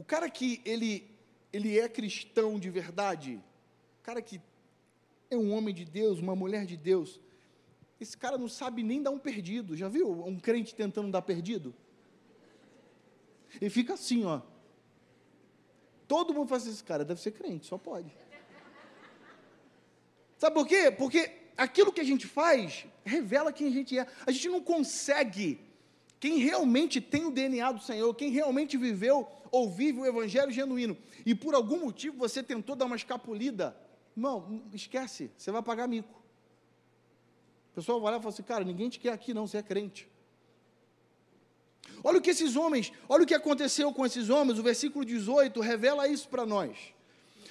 O 0.00 0.04
cara 0.04 0.30
que 0.30 0.62
ele, 0.64 1.14
ele 1.52 1.78
é 1.78 1.86
cristão 1.86 2.58
de 2.58 2.70
verdade, 2.70 3.34
o 4.00 4.02
cara 4.02 4.22
que 4.22 4.40
é 5.30 5.36
um 5.36 5.52
homem 5.52 5.74
de 5.74 5.84
Deus, 5.84 6.20
uma 6.20 6.34
mulher 6.34 6.64
de 6.64 6.74
Deus, 6.74 7.20
esse 8.00 8.16
cara 8.16 8.38
não 8.38 8.48
sabe 8.48 8.82
nem 8.82 9.02
dar 9.02 9.10
um 9.10 9.18
perdido. 9.18 9.76
Já 9.76 9.90
viu 9.90 10.10
um 10.26 10.40
crente 10.40 10.74
tentando 10.74 11.10
dar 11.10 11.20
perdido? 11.20 11.74
Ele 13.60 13.68
fica 13.68 13.92
assim, 13.92 14.24
ó. 14.24 14.40
Todo 16.08 16.32
mundo 16.32 16.48
faz 16.48 16.66
esse 16.66 16.82
cara 16.82 17.04
deve 17.04 17.20
ser 17.20 17.32
crente, 17.32 17.66
só 17.66 17.76
pode. 17.76 18.10
Sabe 20.38 20.54
por 20.54 20.66
quê? 20.66 20.90
Porque 20.90 21.30
aquilo 21.58 21.92
que 21.92 22.00
a 22.00 22.04
gente 22.04 22.26
faz 22.26 22.86
revela 23.04 23.52
quem 23.52 23.66
a 23.66 23.70
gente 23.70 23.98
é. 23.98 24.06
A 24.26 24.32
gente 24.32 24.48
não 24.48 24.62
consegue. 24.62 25.60
Quem 26.20 26.36
realmente 26.36 27.00
tem 27.00 27.24
o 27.24 27.30
DNA 27.30 27.72
do 27.72 27.80
Senhor, 27.80 28.14
quem 28.14 28.30
realmente 28.30 28.76
viveu 28.76 29.26
ou 29.50 29.70
vive 29.70 30.00
o 30.00 30.06
evangelho 30.06 30.52
genuíno, 30.52 30.96
e 31.24 31.34
por 31.34 31.54
algum 31.54 31.80
motivo 31.80 32.18
você 32.18 32.42
tentou 32.42 32.76
dar 32.76 32.84
uma 32.84 32.94
escapulida, 32.94 33.74
irmão, 34.14 34.62
esquece, 34.74 35.30
você 35.36 35.50
vai 35.50 35.62
pagar 35.62 35.88
mico. 35.88 36.22
O 37.72 37.74
pessoal 37.74 38.00
vai 38.00 38.12
lá 38.12 38.18
e 38.18 38.20
fala 38.20 38.34
assim, 38.34 38.42
cara, 38.42 38.62
ninguém 38.62 38.90
te 38.90 39.00
quer 39.00 39.12
aqui 39.12 39.32
não, 39.32 39.46
você 39.46 39.56
é 39.56 39.62
crente. 39.62 40.06
Olha 42.04 42.18
o 42.18 42.20
que 42.20 42.30
esses 42.30 42.54
homens, 42.54 42.92
olha 43.08 43.24
o 43.24 43.26
que 43.26 43.34
aconteceu 43.34 43.92
com 43.92 44.04
esses 44.04 44.28
homens, 44.28 44.58
o 44.58 44.62
versículo 44.62 45.04
18 45.04 45.58
revela 45.60 46.06
isso 46.06 46.28
para 46.28 46.44
nós. 46.44 46.76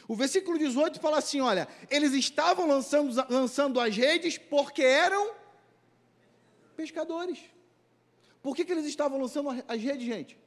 O 0.08 0.16
versículo 0.16 0.58
18 0.58 1.00
fala 1.00 1.18
assim: 1.18 1.40
olha, 1.40 1.68
eles 1.90 2.14
estavam 2.14 2.68
lançando, 2.68 3.14
lançando 3.30 3.80
as 3.80 3.96
redes 3.96 4.38
porque 4.38 4.82
eram 4.82 5.34
pescadores. 6.76 7.40
Por 8.42 8.56
que, 8.56 8.64
que 8.64 8.72
eles 8.72 8.86
estavam 8.86 9.20
lançando 9.20 9.50
as 9.50 9.82
redes, 9.82 10.06
gente? 10.06 10.38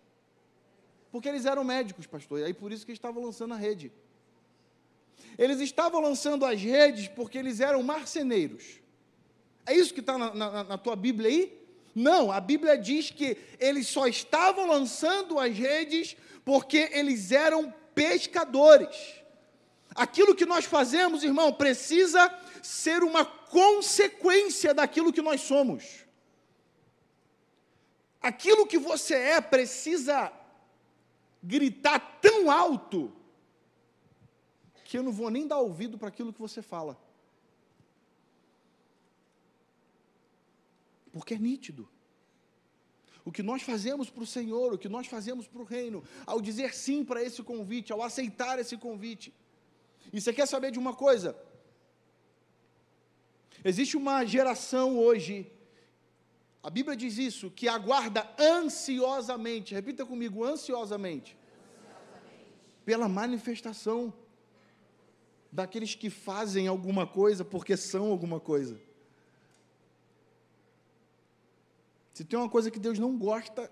Porque 1.11 1.29
eles 1.29 1.45
eram 1.45 1.63
médicos, 1.63 2.07
pastor, 2.07 2.41
e 2.41 2.45
aí 2.45 2.55
por 2.55 2.73
isso 2.73 2.87
que 2.87 2.93
eles 2.93 2.99
estavam 2.99 3.23
lançando 3.23 3.53
a 3.53 3.57
rede. 3.57 3.93
Eles 5.39 5.61
estavam 5.61 6.01
lançando 6.01 6.45
as 6.45 6.61
redes 6.61 7.09
porque 7.09 7.39
eles 7.39 7.61
eram 7.61 7.83
marceneiros. 7.83 8.81
É 9.67 9.75
isso 9.75 9.95
que 9.95 10.01
está 10.01 10.17
na, 10.19 10.35
na, 10.35 10.65
na 10.65 10.79
tua 10.79 10.97
Bíblia 10.97 11.29
aí? 11.29 11.63
Não, 11.95 12.33
a 12.33 12.41
Bíblia 12.41 12.77
diz 12.77 13.11
que 13.11 13.37
eles 13.61 13.87
só 13.87 14.07
estavam 14.07 14.67
lançando 14.67 15.39
as 15.39 15.57
redes 15.57 16.17
porque 16.45 16.91
eles 16.93 17.31
eram 17.31 17.73
pescadores. 17.95 19.23
Aquilo 19.95 20.35
que 20.35 20.47
nós 20.47 20.65
fazemos, 20.65 21.23
irmão, 21.23 21.53
precisa 21.53 22.33
ser 22.63 23.03
uma 23.03 23.25
consequência 23.25 24.73
daquilo 24.73 25.13
que 25.13 25.21
nós 25.21 25.43
somos. 25.43 26.02
Aquilo 28.23 28.67
que 28.67 28.79
você 28.79 29.15
é 29.15 29.41
precisa 29.41 30.33
gritar 31.43 31.99
tão 32.21 32.51
alto 32.51 33.13
que 34.85 34.97
eu 34.97 35.03
não 35.03 35.11
vou 35.11 35.31
nem 35.31 35.47
dar 35.47 35.59
ouvido 35.59 35.99
para 35.99 36.09
aquilo 36.09 36.33
que 36.33 36.41
você 36.41 36.63
fala. 36.63 36.97
Porque 41.11 41.35
é 41.35 41.39
nítido. 41.39 41.89
O 43.25 43.33
que 43.33 43.43
nós 43.43 43.63
fazemos 43.63 44.11
para 44.11 44.23
o 44.23 44.27
Senhor, 44.27 44.73
o 44.73 44.79
que 44.79 44.89
nós 44.89 45.07
fazemos 45.07 45.47
para 45.47 45.63
o 45.63 45.65
reino, 45.65 46.05
ao 46.27 46.41
dizer 46.41 46.75
sim 46.75 47.05
para 47.05 47.23
esse 47.23 47.43
convite, 47.43 47.93
ao 47.93 48.03
aceitar 48.03 48.59
esse 48.59 48.77
convite. 48.77 49.33
E 50.13 50.21
você 50.21 50.33
quer 50.33 50.47
saber 50.47 50.71
de 50.71 50.79
uma 50.79 50.95
coisa? 50.95 51.37
Existe 53.65 53.97
uma 53.97 54.25
geração 54.25 54.99
hoje 54.99 55.51
a 56.63 56.71
Bíblia 56.71 56.97
diz 56.97 57.19
isso, 57.19 57.51
que 57.51 57.67
aguarda 57.67 58.29
ansiosamente, 58.39 59.75
repita 59.75 60.07
comigo, 60.07 60.45
ansiosamente, 60.45 61.37
ansiosamente. 61.37 62.47
pela 62.85 63.09
manifestação 63.09 64.15
daqueles 65.51 65.95
que 65.97 66.09
fazem 66.09 66.69
alguma 66.69 67.05
coisa 67.05 67.45
porque 67.45 67.77
são 67.77 68.11
alguma 68.11 68.39
coisa. 68.39 68.81
Se 72.15 72.25
tem 72.25 72.39
uma 72.39 72.49
coisa 72.49 72.71
que 72.71 72.79
Deus 72.79 72.99
não 72.99 73.19
gosta, 73.19 73.71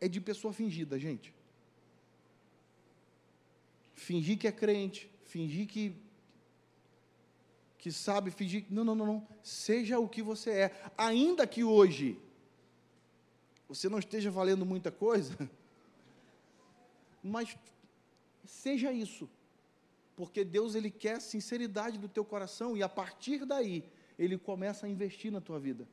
é 0.00 0.08
de 0.08 0.20
pessoa 0.20 0.52
fingida, 0.52 0.98
gente. 0.98 1.32
Fingir 3.94 4.36
que 4.38 4.48
é 4.48 4.52
crente, 4.52 5.08
fingir 5.24 5.68
que 5.68 5.96
que 7.78 7.92
sabe 7.92 8.30
fingir. 8.30 8.64
Não, 8.70 8.82
não, 8.82 8.94
não, 8.94 9.04
não. 9.04 9.28
Seja 9.42 9.98
o 9.98 10.08
que 10.08 10.22
você 10.22 10.50
é. 10.50 10.82
Ainda 10.96 11.46
que 11.46 11.62
hoje 11.62 12.18
você 13.68 13.88
não 13.88 13.98
esteja 13.98 14.30
valendo 14.30 14.64
muita 14.64 14.90
coisa, 14.90 15.36
mas 17.22 17.56
seja 18.44 18.92
isso. 18.92 19.28
Porque 20.16 20.44
Deus 20.44 20.74
ele 20.74 20.90
quer 20.90 21.20
sinceridade 21.20 21.98
do 21.98 22.08
teu 22.08 22.24
coração 22.24 22.76
e 22.76 22.82
a 22.82 22.88
partir 22.88 23.44
daí 23.44 23.84
ele 24.18 24.38
começa 24.38 24.86
a 24.86 24.88
investir 24.88 25.32
na 25.32 25.40
tua 25.40 25.58
vida. 25.58 25.88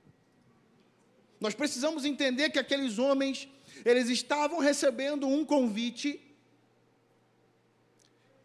Nós 1.40 1.56
precisamos 1.56 2.06
entender 2.06 2.52
que 2.52 2.60
aqueles 2.60 3.00
homens, 3.00 3.50
eles 3.84 4.10
estavam 4.10 4.60
recebendo 4.60 5.28
um 5.28 5.44
convite 5.44 6.22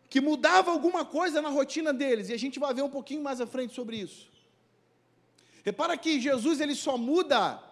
que 0.08 0.18
mudava 0.18 0.70
alguma 0.70 1.04
coisa 1.04 1.42
na 1.42 1.50
rotina 1.50 1.92
deles, 1.92 2.30
e 2.30 2.32
a 2.32 2.38
gente 2.38 2.58
vai 2.58 2.72
ver 2.72 2.80
um 2.80 2.88
pouquinho 2.88 3.22
mais 3.22 3.38
à 3.38 3.46
frente 3.46 3.74
sobre 3.74 3.98
isso. 3.98 4.30
Repara 5.62 5.94
que 5.98 6.18
Jesus 6.18 6.58
ele 6.58 6.74
só 6.74 6.96
muda 6.96 7.62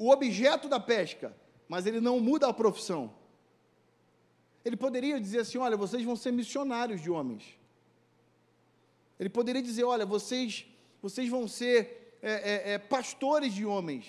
o 0.00 0.10
objeto 0.10 0.66
da 0.66 0.80
pesca, 0.80 1.36
mas 1.68 1.84
ele 1.84 2.00
não 2.00 2.18
muda 2.18 2.48
a 2.48 2.54
profissão. 2.54 3.14
Ele 4.64 4.74
poderia 4.74 5.20
dizer 5.20 5.40
assim: 5.40 5.58
olha, 5.58 5.76
vocês 5.76 6.02
vão 6.02 6.16
ser 6.16 6.32
missionários 6.32 7.02
de 7.02 7.10
homens. 7.10 7.44
Ele 9.18 9.28
poderia 9.28 9.60
dizer: 9.60 9.84
olha, 9.84 10.06
vocês, 10.06 10.64
vocês 11.02 11.28
vão 11.28 11.46
ser 11.46 12.16
é, 12.22 12.32
é, 12.32 12.72
é, 12.72 12.78
pastores 12.78 13.52
de 13.52 13.66
homens. 13.66 14.06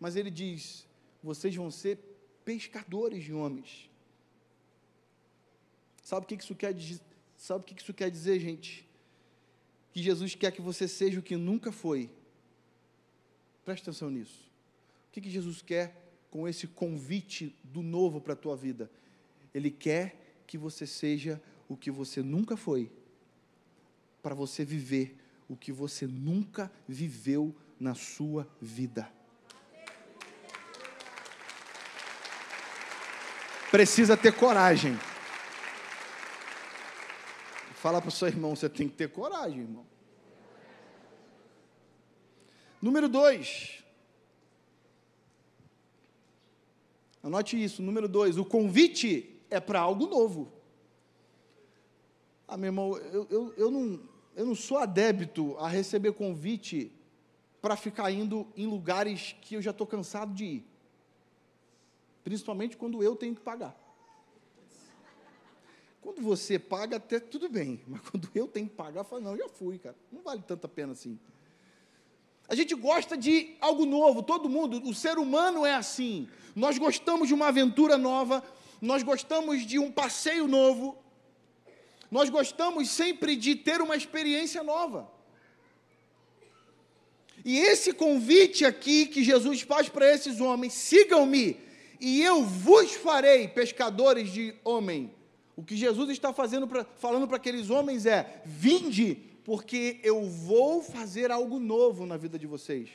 Mas 0.00 0.16
ele 0.16 0.28
diz: 0.28 0.84
vocês 1.22 1.54
vão 1.54 1.70
ser 1.70 2.00
pescadores 2.44 3.22
de 3.22 3.32
homens. 3.32 3.88
Sabe 6.02 6.24
o 6.24 6.28
que 6.28 6.34
isso 6.34 6.54
quer? 6.56 6.74
Sabe 7.36 7.60
o 7.60 7.64
que 7.64 7.80
isso 7.80 7.94
quer 7.94 8.10
dizer, 8.10 8.40
gente? 8.40 8.84
Que 9.92 10.02
Jesus 10.02 10.34
quer 10.34 10.50
que 10.50 10.60
você 10.60 10.88
seja 10.88 11.20
o 11.20 11.22
que 11.22 11.36
nunca 11.36 11.70
foi. 11.70 12.10
Preste 13.64 13.82
atenção 13.82 14.10
nisso 14.10 14.46
que, 15.16 15.22
que 15.22 15.30
Jesus 15.30 15.62
quer 15.62 15.94
com 16.30 16.46
esse 16.46 16.66
convite 16.66 17.58
do 17.64 17.82
novo 17.82 18.20
para 18.20 18.34
a 18.34 18.36
tua 18.36 18.54
vida? 18.54 18.90
Ele 19.54 19.70
quer 19.70 20.42
que 20.46 20.58
você 20.58 20.86
seja 20.86 21.40
o 21.66 21.74
que 21.74 21.90
você 21.90 22.22
nunca 22.22 22.54
foi, 22.54 22.92
para 24.22 24.34
você 24.34 24.62
viver 24.62 25.18
o 25.48 25.56
que 25.56 25.72
você 25.72 26.06
nunca 26.06 26.70
viveu 26.86 27.56
na 27.80 27.94
sua 27.94 28.46
vida. 28.60 29.10
Precisa 33.70 34.18
ter 34.18 34.34
coragem. 34.34 34.98
Fala 37.74 38.02
para 38.02 38.08
o 38.08 38.12
seu 38.12 38.28
irmão, 38.28 38.54
você 38.54 38.68
tem 38.68 38.86
que 38.86 38.96
ter 38.96 39.08
coragem, 39.08 39.60
irmão. 39.60 39.86
Número 42.82 43.08
dois, 43.08 43.85
Anote 47.26 47.60
isso. 47.60 47.82
Número 47.82 48.06
dois, 48.06 48.38
o 48.38 48.44
convite 48.44 49.36
é 49.50 49.58
para 49.58 49.80
algo 49.80 50.06
novo. 50.06 50.52
Ah, 52.46 52.56
meu 52.56 52.68
irmão, 52.68 52.96
eu, 52.96 53.26
eu, 53.28 53.54
eu, 53.56 53.70
não, 53.70 54.00
eu 54.36 54.46
não 54.46 54.54
sou 54.54 54.78
adébito 54.78 55.56
a 55.58 55.66
receber 55.68 56.12
convite 56.12 56.92
para 57.60 57.76
ficar 57.76 58.12
indo 58.12 58.46
em 58.56 58.64
lugares 58.64 59.34
que 59.42 59.56
eu 59.56 59.62
já 59.62 59.72
estou 59.72 59.88
cansado 59.88 60.32
de 60.32 60.44
ir. 60.44 60.64
Principalmente 62.22 62.76
quando 62.76 63.02
eu 63.02 63.16
tenho 63.16 63.34
que 63.34 63.40
pagar. 63.40 63.76
Quando 66.00 66.22
você 66.22 66.60
paga, 66.60 66.98
até 66.98 67.18
tudo 67.18 67.48
bem, 67.48 67.80
mas 67.88 68.02
quando 68.08 68.30
eu 68.36 68.46
tenho 68.46 68.68
que 68.68 68.76
pagar, 68.76 69.00
eu 69.00 69.04
falo, 69.04 69.22
não, 69.22 69.36
já 69.36 69.48
fui, 69.48 69.80
cara, 69.80 69.96
não 70.12 70.22
vale 70.22 70.42
tanta 70.42 70.68
pena 70.68 70.92
assim. 70.92 71.18
A 72.48 72.54
gente 72.54 72.74
gosta 72.74 73.16
de 73.16 73.56
algo 73.60 73.84
novo, 73.84 74.22
todo 74.22 74.48
mundo, 74.48 74.80
o 74.88 74.94
ser 74.94 75.18
humano 75.18 75.66
é 75.66 75.74
assim. 75.74 76.28
Nós 76.54 76.78
gostamos 76.78 77.28
de 77.28 77.34
uma 77.34 77.48
aventura 77.48 77.98
nova, 77.98 78.42
nós 78.80 79.02
gostamos 79.02 79.66
de 79.66 79.78
um 79.78 79.90
passeio 79.90 80.46
novo, 80.46 80.96
nós 82.10 82.30
gostamos 82.30 82.88
sempre 82.88 83.34
de 83.34 83.56
ter 83.56 83.80
uma 83.80 83.96
experiência 83.96 84.62
nova. 84.62 85.10
E 87.44 87.58
esse 87.58 87.92
convite 87.92 88.64
aqui 88.64 89.06
que 89.06 89.22
Jesus 89.22 89.60
faz 89.60 89.88
para 89.88 90.12
esses 90.12 90.40
homens: 90.40 90.72
sigam-me, 90.72 91.58
e 92.00 92.22
eu 92.22 92.44
vos 92.44 92.92
farei 92.92 93.48
pescadores 93.48 94.30
de 94.30 94.54
homem. 94.64 95.12
O 95.56 95.64
que 95.64 95.74
Jesus 95.74 96.10
está 96.10 96.34
fazendo 96.34 96.68
pra, 96.68 96.84
falando 96.84 97.26
para 97.26 97.38
aqueles 97.38 97.70
homens 97.70 98.04
é: 98.04 98.42
vinde, 98.44 99.14
porque 99.42 99.98
eu 100.02 100.22
vou 100.28 100.82
fazer 100.82 101.30
algo 101.30 101.58
novo 101.58 102.04
na 102.04 102.18
vida 102.18 102.38
de 102.38 102.46
vocês. 102.46 102.90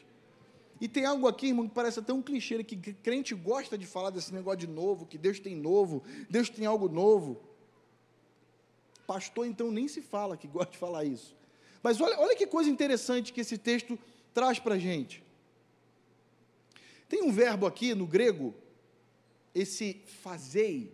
E 0.79 0.87
tem 0.87 1.05
algo 1.05 1.27
aqui, 1.27 1.47
irmão, 1.47 1.67
que 1.67 1.73
parece 1.73 1.99
até 1.99 2.13
um 2.13 2.21
clichê, 2.21 2.63
que 2.63 2.75
crente 2.75 3.35
gosta 3.35 3.77
de 3.77 3.85
falar 3.85 4.09
desse 4.09 4.33
negócio 4.33 4.59
de 4.59 4.67
novo, 4.67 5.05
que 5.05 5.17
Deus 5.17 5.39
tem 5.39 5.55
novo, 5.55 6.03
Deus 6.29 6.49
tem 6.49 6.65
algo 6.65 6.87
novo. 6.87 7.39
Pastor, 9.05 9.45
então, 9.45 9.71
nem 9.71 9.87
se 9.87 10.01
fala 10.01 10.37
que 10.37 10.47
gosta 10.49 10.71
de 10.71 10.77
falar 10.77 11.03
isso. 11.05 11.35
Mas 11.83 11.99
olha, 11.99 12.19
olha 12.19 12.35
que 12.35 12.45
coisa 12.47 12.69
interessante 12.69 13.33
que 13.33 13.41
esse 13.41 13.57
texto 13.57 13.97
traz 14.33 14.59
para 14.59 14.75
a 14.75 14.79
gente. 14.79 15.23
Tem 17.07 17.23
um 17.23 17.31
verbo 17.31 17.65
aqui 17.65 17.93
no 17.93 18.07
grego, 18.07 18.53
esse 19.53 20.01
fazei, 20.05 20.91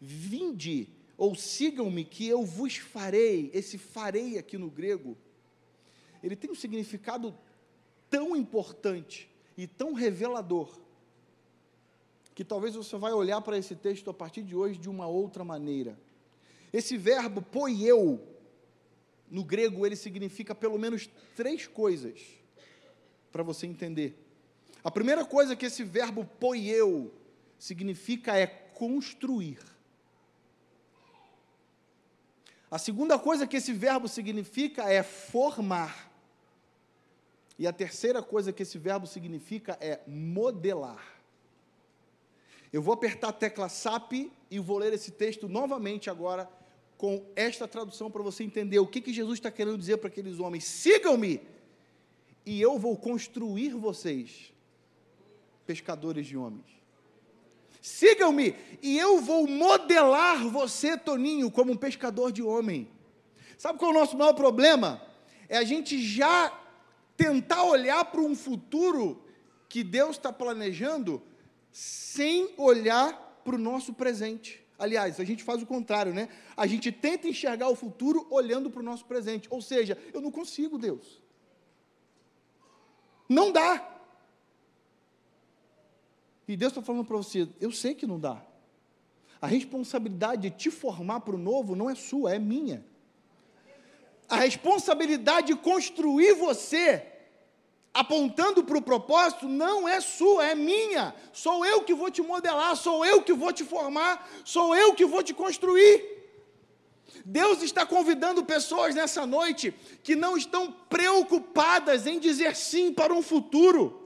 vinde, 0.00 0.88
ou 1.16 1.34
sigam-me, 1.34 2.04
que 2.04 2.26
eu 2.26 2.44
vos 2.44 2.76
farei. 2.76 3.50
Esse 3.52 3.76
farei 3.76 4.38
aqui 4.38 4.56
no 4.56 4.70
grego, 4.70 5.16
ele 6.22 6.34
tem 6.34 6.50
um 6.50 6.54
significado 6.54 7.36
tão 8.08 8.34
importante 8.34 9.30
e 9.56 9.66
tão 9.66 9.92
revelador, 9.92 10.78
que 12.34 12.44
talvez 12.44 12.74
você 12.74 12.96
vai 12.96 13.12
olhar 13.12 13.40
para 13.42 13.58
esse 13.58 13.76
texto 13.76 14.08
a 14.08 14.14
partir 14.14 14.42
de 14.42 14.56
hoje 14.56 14.78
de 14.78 14.88
uma 14.88 15.06
outra 15.06 15.44
maneira. 15.44 15.98
Esse 16.72 16.96
verbo 16.96 17.42
poieu, 17.42 18.26
no 19.30 19.44
grego, 19.44 19.84
ele 19.84 19.96
significa 19.96 20.54
pelo 20.54 20.78
menos 20.78 21.08
três 21.36 21.66
coisas 21.66 22.20
para 23.30 23.42
você 23.42 23.66
entender. 23.66 24.16
A 24.82 24.90
primeira 24.90 25.24
coisa 25.24 25.54
que 25.54 25.66
esse 25.66 25.84
verbo 25.84 26.24
poieu 26.38 27.12
significa 27.58 28.36
é 28.36 28.46
construir. 28.46 29.58
A 32.70 32.78
segunda 32.78 33.18
coisa 33.18 33.46
que 33.46 33.56
esse 33.56 33.72
verbo 33.72 34.06
significa 34.06 34.84
é 34.84 35.02
formar. 35.02 36.10
E 37.58 37.66
a 37.66 37.72
terceira 37.72 38.22
coisa 38.22 38.52
que 38.52 38.62
esse 38.62 38.78
verbo 38.78 39.06
significa 39.06 39.76
é 39.80 40.00
modelar. 40.06 41.20
Eu 42.72 42.80
vou 42.80 42.94
apertar 42.94 43.28
a 43.28 43.32
tecla 43.32 43.68
SAP 43.68 44.30
e 44.50 44.58
vou 44.60 44.78
ler 44.78 44.92
esse 44.92 45.10
texto 45.10 45.48
novamente 45.48 46.08
agora 46.08 46.48
com 46.96 47.24
esta 47.34 47.66
tradução 47.66 48.10
para 48.10 48.22
você 48.22 48.44
entender 48.44 48.78
o 48.78 48.86
que, 48.86 49.00
que 49.00 49.12
Jesus 49.12 49.38
está 49.38 49.50
querendo 49.50 49.76
dizer 49.76 49.96
para 49.96 50.08
aqueles 50.08 50.38
homens. 50.38 50.64
Sigam-me 50.64 51.40
e 52.46 52.60
eu 52.60 52.78
vou 52.78 52.96
construir 52.96 53.70
vocês 53.70 54.52
pescadores 55.66 56.26
de 56.26 56.36
homens. 56.36 56.79
Sigam-me 57.80 58.54
e 58.82 58.98
eu 58.98 59.20
vou 59.20 59.46
modelar 59.46 60.46
você, 60.48 60.96
Toninho, 60.96 61.50
como 61.50 61.72
um 61.72 61.76
pescador 61.76 62.30
de 62.30 62.42
homem. 62.42 62.88
Sabe 63.56 63.78
qual 63.78 63.92
é 63.92 63.94
o 63.94 63.98
nosso 63.98 64.16
maior 64.16 64.34
problema? 64.34 65.02
É 65.48 65.56
a 65.56 65.64
gente 65.64 66.02
já 66.02 66.52
tentar 67.16 67.64
olhar 67.64 68.04
para 68.06 68.20
um 68.20 68.34
futuro 68.34 69.22
que 69.68 69.84
Deus 69.84 70.16
está 70.16 70.32
planejando 70.32 71.22
sem 71.70 72.52
olhar 72.56 73.40
para 73.44 73.54
o 73.54 73.58
nosso 73.58 73.92
presente. 73.92 74.64
Aliás, 74.78 75.20
a 75.20 75.24
gente 75.24 75.44
faz 75.44 75.62
o 75.62 75.66
contrário, 75.66 76.14
né? 76.14 76.30
A 76.56 76.66
gente 76.66 76.90
tenta 76.90 77.28
enxergar 77.28 77.68
o 77.68 77.76
futuro 77.76 78.26
olhando 78.30 78.70
para 78.70 78.80
o 78.80 78.82
nosso 78.82 79.04
presente. 79.04 79.46
Ou 79.50 79.60
seja, 79.60 79.98
eu 80.12 80.20
não 80.20 80.30
consigo, 80.30 80.78
Deus. 80.78 81.22
Não 83.28 83.52
dá. 83.52 83.99
E 86.50 86.56
Deus 86.56 86.72
está 86.72 86.82
falando 86.82 87.04
para 87.04 87.16
você: 87.16 87.48
eu 87.60 87.70
sei 87.70 87.94
que 87.94 88.08
não 88.08 88.18
dá. 88.18 88.42
A 89.40 89.46
responsabilidade 89.46 90.50
de 90.50 90.50
te 90.50 90.68
formar 90.68 91.20
para 91.20 91.36
o 91.36 91.38
novo 91.38 91.76
não 91.76 91.88
é 91.88 91.94
sua, 91.94 92.34
é 92.34 92.40
minha. 92.40 92.84
A 94.28 94.34
responsabilidade 94.34 95.46
de 95.46 95.54
construir 95.54 96.34
você, 96.34 97.06
apontando 97.94 98.64
para 98.64 98.76
o 98.76 98.82
propósito, 98.82 99.48
não 99.48 99.88
é 99.88 100.00
sua, 100.00 100.48
é 100.48 100.56
minha. 100.56 101.14
Sou 101.32 101.64
eu 101.64 101.84
que 101.84 101.94
vou 101.94 102.10
te 102.10 102.20
modelar, 102.20 102.74
sou 102.74 103.06
eu 103.06 103.22
que 103.22 103.32
vou 103.32 103.52
te 103.52 103.62
formar, 103.62 104.28
sou 104.44 104.74
eu 104.74 104.92
que 104.92 105.06
vou 105.06 105.22
te 105.22 105.32
construir. 105.32 106.04
Deus 107.24 107.62
está 107.62 107.86
convidando 107.86 108.44
pessoas 108.44 108.92
nessa 108.92 109.24
noite 109.24 109.72
que 110.02 110.16
não 110.16 110.36
estão 110.36 110.72
preocupadas 110.88 112.08
em 112.08 112.18
dizer 112.18 112.56
sim 112.56 112.92
para 112.92 113.14
um 113.14 113.22
futuro. 113.22 113.99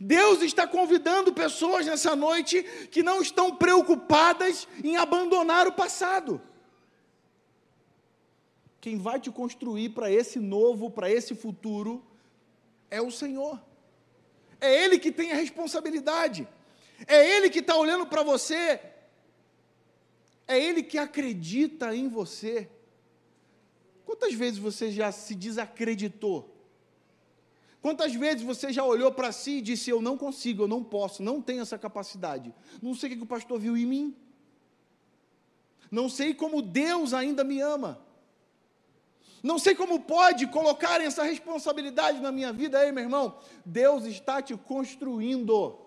Deus 0.00 0.40
está 0.40 0.66
convidando 0.66 1.32
pessoas 1.32 1.84
nessa 1.84 2.16
noite 2.16 2.62
que 2.90 3.02
não 3.02 3.20
estão 3.20 3.54
preocupadas 3.54 4.66
em 4.82 4.96
abandonar 4.96 5.68
o 5.68 5.72
passado. 5.72 6.40
Quem 8.80 8.96
vai 8.96 9.20
te 9.20 9.30
construir 9.30 9.90
para 9.90 10.10
esse 10.10 10.38
novo, 10.38 10.90
para 10.90 11.10
esse 11.10 11.34
futuro, 11.34 12.02
é 12.90 13.00
o 13.00 13.10
Senhor. 13.10 13.60
É 14.58 14.84
Ele 14.84 14.98
que 14.98 15.12
tem 15.12 15.32
a 15.32 15.36
responsabilidade. 15.36 16.48
É 17.06 17.36
Ele 17.36 17.50
que 17.50 17.58
está 17.58 17.76
olhando 17.76 18.06
para 18.06 18.22
você 18.22 18.80
é 20.50 20.58
Ele 20.58 20.82
que 20.82 20.98
acredita 20.98 21.94
em 21.94 22.08
você. 22.08 22.68
Quantas 24.04 24.34
vezes 24.34 24.58
você 24.58 24.90
já 24.90 25.12
se 25.12 25.32
desacreditou? 25.32 26.52
Quantas 27.82 28.14
vezes 28.14 28.42
você 28.42 28.72
já 28.72 28.84
olhou 28.84 29.10
para 29.10 29.32
si 29.32 29.52
e 29.52 29.60
disse: 29.62 29.90
Eu 29.90 30.02
não 30.02 30.16
consigo, 30.16 30.64
eu 30.64 30.68
não 30.68 30.84
posso, 30.84 31.22
não 31.22 31.40
tenho 31.40 31.62
essa 31.62 31.78
capacidade. 31.78 32.54
Não 32.82 32.94
sei 32.94 33.12
o 33.12 33.16
que 33.16 33.22
o 33.22 33.26
pastor 33.26 33.58
viu 33.58 33.76
em 33.76 33.86
mim. 33.86 34.16
Não 35.90 36.08
sei 36.08 36.34
como 36.34 36.60
Deus 36.62 37.14
ainda 37.14 37.42
me 37.42 37.60
ama. 37.60 38.00
Não 39.42 39.58
sei 39.58 39.74
como 39.74 40.00
pode 40.00 40.46
colocar 40.48 41.00
essa 41.00 41.22
responsabilidade 41.22 42.20
na 42.20 42.30
minha 42.30 42.52
vida. 42.52 42.84
Ei, 42.84 42.92
meu 42.92 43.04
irmão, 43.04 43.38
Deus 43.64 44.04
está 44.04 44.42
te 44.42 44.54
construindo. 44.54 45.78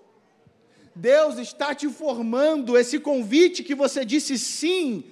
Deus 0.95 1.37
está 1.37 1.75
te 1.75 1.87
formando. 1.89 2.75
Esse 2.75 2.99
convite 2.99 3.63
que 3.63 3.75
você 3.75 4.03
disse 4.03 4.39
sim, 4.39 5.03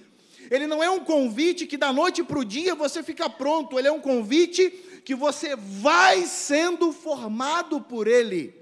ele 0.50 0.66
não 0.66 0.84
é 0.84 0.90
um 0.90 1.02
convite 1.02 1.68
que 1.68 1.78
da 1.78 1.94
noite 1.94 2.24
para 2.24 2.40
o 2.40 2.46
dia 2.46 2.74
você 2.74 3.04
fica 3.04 3.30
pronto, 3.30 3.78
ele 3.78 3.88
é 3.88 3.92
um 3.92 4.02
convite 4.02 4.70
que 5.04 5.16
você 5.16 5.56
vai 5.56 6.26
sendo 6.26 6.92
formado 6.92 7.82
por 7.82 8.08
ele. 8.08 8.56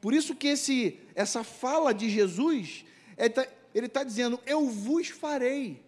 Por 0.00 0.12
isso 0.12 0.34
que 0.34 0.48
esse, 0.48 1.00
essa 1.14 1.42
fala 1.42 1.94
de 1.94 2.10
Jesus, 2.10 2.84
tá, 3.34 3.48
ele 3.74 3.86
está 3.86 4.04
dizendo, 4.04 4.38
eu 4.44 4.68
vos 4.68 5.08
farei. 5.08 5.82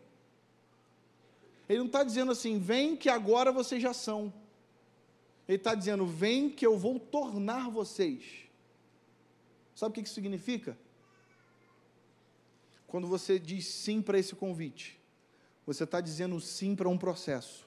Ele 1.68 1.80
não 1.80 1.86
está 1.86 2.02
dizendo 2.02 2.32
assim, 2.32 2.58
vem 2.58 2.96
que 2.96 3.10
agora 3.10 3.52
vocês 3.52 3.82
já 3.82 3.92
são. 3.92 4.32
Ele 5.46 5.58
está 5.58 5.74
dizendo, 5.74 6.06
vem 6.06 6.48
que 6.48 6.66
eu 6.66 6.78
vou 6.78 6.98
tornar 6.98 7.68
vocês. 7.70 8.22
Sabe 9.74 9.90
o 9.90 9.94
que 9.94 10.00
isso 10.00 10.14
significa? 10.14 10.78
Quando 12.86 13.06
você 13.06 13.38
diz 13.38 13.66
sim 13.66 14.00
para 14.00 14.18
esse 14.18 14.34
convite, 14.34 14.98
você 15.66 15.84
está 15.84 16.00
dizendo 16.00 16.40
sim 16.40 16.74
para 16.74 16.88
um 16.88 16.96
processo. 16.96 17.65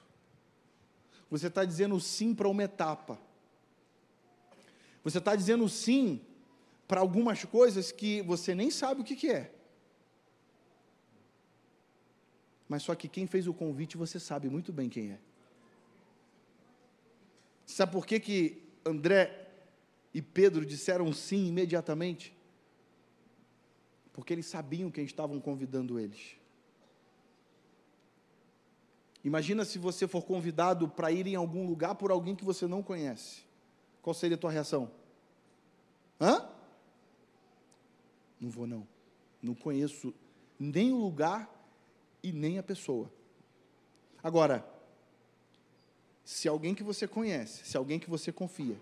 Você 1.30 1.46
está 1.46 1.64
dizendo 1.64 1.98
sim 2.00 2.34
para 2.34 2.48
uma 2.48 2.64
etapa. 2.64 3.18
Você 5.04 5.18
está 5.18 5.36
dizendo 5.36 5.68
sim 5.68 6.20
para 6.88 7.00
algumas 7.00 7.44
coisas 7.44 7.92
que 7.92 8.20
você 8.22 8.54
nem 8.54 8.70
sabe 8.70 9.00
o 9.00 9.04
que, 9.04 9.14
que 9.14 9.30
é. 9.30 9.54
Mas 12.68 12.82
só 12.82 12.94
que 12.94 13.08
quem 13.08 13.26
fez 13.26 13.46
o 13.46 13.54
convite 13.54 13.96
você 13.96 14.18
sabe 14.18 14.48
muito 14.48 14.72
bem 14.72 14.88
quem 14.88 15.12
é. 15.12 15.18
Sabe 17.64 17.92
por 17.92 18.04
que, 18.04 18.18
que 18.18 18.62
André 18.84 19.48
e 20.12 20.20
Pedro 20.20 20.66
disseram 20.66 21.12
sim 21.12 21.46
imediatamente? 21.46 22.36
Porque 24.12 24.32
eles 24.32 24.46
sabiam 24.46 24.90
quem 24.90 25.04
estavam 25.04 25.40
convidando 25.40 25.98
eles. 25.98 26.39
Imagina 29.22 29.64
se 29.64 29.78
você 29.78 30.08
for 30.08 30.22
convidado 30.22 30.88
para 30.88 31.12
ir 31.12 31.26
em 31.26 31.34
algum 31.34 31.66
lugar 31.66 31.94
por 31.94 32.10
alguém 32.10 32.34
que 32.34 32.44
você 32.44 32.66
não 32.66 32.82
conhece. 32.82 33.42
Qual 34.00 34.14
seria 34.14 34.36
a 34.36 34.38
tua 34.38 34.50
reação? 34.50 34.90
Hã? 36.20 36.48
Não 38.40 38.50
vou 38.50 38.66
não. 38.66 38.86
Não 39.42 39.54
conheço 39.54 40.14
nem 40.58 40.92
o 40.92 40.96
lugar 40.96 41.50
e 42.22 42.32
nem 42.32 42.58
a 42.58 42.62
pessoa. 42.62 43.10
Agora, 44.22 44.64
Se 46.30 46.46
alguém 46.46 46.76
que 46.76 46.84
você 46.84 47.08
conhece, 47.08 47.64
se 47.64 47.76
alguém 47.76 47.98
que 47.98 48.08
você 48.08 48.30
confia, 48.30 48.80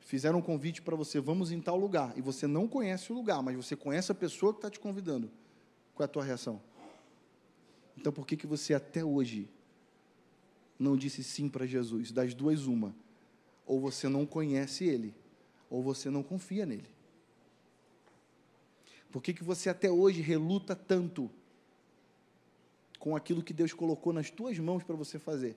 fizeram 0.00 0.38
um 0.40 0.42
convite 0.42 0.82
para 0.82 0.94
você, 0.94 1.18
vamos 1.18 1.50
em 1.50 1.58
tal 1.62 1.78
lugar, 1.78 2.12
e 2.14 2.20
você 2.20 2.46
não 2.46 2.68
conhece 2.68 3.10
o 3.10 3.14
lugar, 3.14 3.42
mas 3.42 3.56
você 3.56 3.74
conhece 3.74 4.12
a 4.12 4.14
pessoa 4.14 4.52
que 4.52 4.58
está 4.58 4.68
te 4.68 4.78
convidando, 4.78 5.30
qual 5.94 6.04
é 6.04 6.08
a 6.10 6.12
tua 6.12 6.22
reação? 6.22 6.60
Então 8.02 8.12
por 8.12 8.26
que, 8.26 8.36
que 8.36 8.48
você 8.48 8.74
até 8.74 9.04
hoje 9.04 9.48
não 10.76 10.96
disse 10.96 11.22
sim 11.22 11.48
para 11.48 11.64
Jesus? 11.64 12.10
Das 12.10 12.34
duas, 12.34 12.66
uma. 12.66 12.92
Ou 13.64 13.80
você 13.80 14.08
não 14.08 14.26
conhece 14.26 14.84
Ele, 14.84 15.14
ou 15.70 15.84
você 15.84 16.10
não 16.10 16.20
confia 16.20 16.66
nele. 16.66 16.88
Por 19.12 19.22
que, 19.22 19.32
que 19.32 19.44
você 19.44 19.70
até 19.70 19.88
hoje 19.88 20.20
reluta 20.20 20.74
tanto 20.74 21.30
com 22.98 23.14
aquilo 23.14 23.40
que 23.40 23.52
Deus 23.52 23.72
colocou 23.72 24.12
nas 24.12 24.32
tuas 24.32 24.58
mãos 24.58 24.82
para 24.82 24.96
você 24.96 25.16
fazer? 25.16 25.54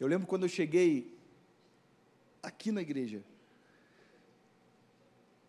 Eu 0.00 0.06
lembro 0.06 0.26
quando 0.26 0.44
eu 0.44 0.48
cheguei 0.48 1.14
aqui 2.42 2.72
na 2.72 2.80
igreja, 2.80 3.22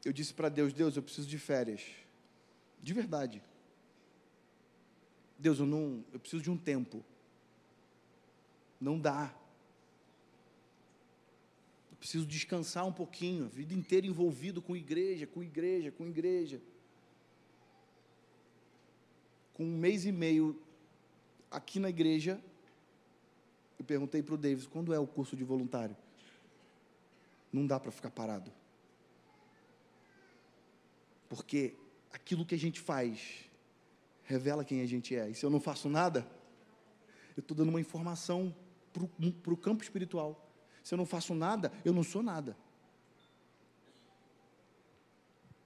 eu 0.04 0.12
disse 0.12 0.34
para 0.34 0.50
Deus: 0.50 0.74
Deus, 0.74 0.98
eu 0.98 1.04
preciso 1.04 1.26
de 1.30 1.40
férias. 1.40 2.05
De 2.86 2.94
verdade. 2.94 3.42
Deus, 5.40 5.58
eu 5.58 5.66
não, 5.66 6.06
eu 6.14 6.20
preciso 6.20 6.44
de 6.44 6.52
um 6.52 6.58
tempo. 6.72 7.04
Não 8.80 9.00
dá. 9.00 9.34
Eu 11.90 11.98
preciso 11.98 12.28
descansar 12.28 12.86
um 12.86 12.94
pouquinho, 12.94 13.46
a 13.46 13.48
vida 13.48 13.74
inteira 13.74 14.06
envolvido 14.06 14.62
com 14.62 14.76
igreja, 14.76 15.26
com 15.26 15.42
igreja, 15.42 15.92
com 15.92 16.06
igreja. 16.06 16.62
Com 19.56 19.64
um 19.66 19.78
mês 19.80 20.06
e 20.06 20.12
meio 20.12 20.62
aqui 21.50 21.80
na 21.80 21.90
igreja, 21.90 22.40
eu 23.80 23.86
perguntei 23.86 24.22
para 24.22 24.36
o 24.36 24.38
Davis, 24.38 24.68
quando 24.68 24.94
é 24.94 25.00
o 25.00 25.08
curso 25.08 25.36
de 25.36 25.44
voluntário? 25.44 25.98
Não 27.52 27.66
dá 27.66 27.80
para 27.80 27.92
ficar 27.92 28.12
parado. 28.12 28.52
Porque 31.28 31.74
aquilo 32.16 32.46
que 32.46 32.56
a 32.56 32.58
gente 32.58 32.80
faz 32.80 33.20
revela 34.24 34.64
quem 34.64 34.82
a 34.82 34.86
gente 34.86 35.16
é. 35.16 35.30
E 35.30 35.36
se 35.36 35.46
eu 35.46 35.50
não 35.50 35.60
faço 35.60 35.90
nada, 35.90 36.26
eu 37.36 37.42
estou 37.42 37.56
dando 37.56 37.70
uma 37.70 37.82
informação 37.82 38.56
para 38.94 39.54
o 39.54 39.58
campo 39.58 39.84
espiritual. 39.84 40.50
Se 40.82 40.94
eu 40.94 40.98
não 40.98 41.06
faço 41.06 41.36
nada, 41.36 41.72
eu 41.84 41.94
não 41.94 42.04
sou 42.04 42.24
nada. 42.24 42.58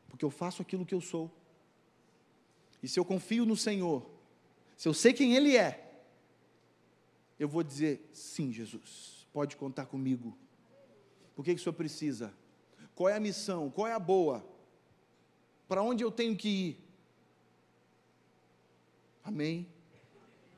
Porque 0.09 0.25
eu 0.25 0.31
faço 0.31 0.61
aquilo 0.61 0.85
que 0.85 0.95
eu 0.95 1.01
sou. 1.01 1.31
E 2.81 2.87
se 2.87 2.99
eu 2.99 3.05
confio 3.05 3.45
no 3.45 3.55
Senhor, 3.55 4.09
se 4.75 4.87
eu 4.87 4.93
sei 4.93 5.13
quem 5.13 5.35
Ele 5.35 5.55
é, 5.55 6.03
eu 7.37 7.47
vou 7.47 7.61
dizer: 7.61 8.09
sim, 8.11 8.51
Jesus, 8.51 9.27
pode 9.31 9.55
contar 9.55 9.85
comigo. 9.85 10.35
Por 11.35 11.45
que, 11.45 11.53
que 11.53 11.61
o 11.61 11.63
senhor 11.63 11.73
precisa? 11.73 12.33
Qual 12.95 13.07
é 13.07 13.15
a 13.15 13.19
missão? 13.19 13.69
Qual 13.69 13.87
é 13.87 13.93
a 13.93 13.99
boa? 13.99 14.45
Para 15.69 15.83
onde 15.83 16.03
eu 16.03 16.11
tenho 16.11 16.35
que 16.35 16.49
ir? 16.49 16.83
Amém? 19.23 19.67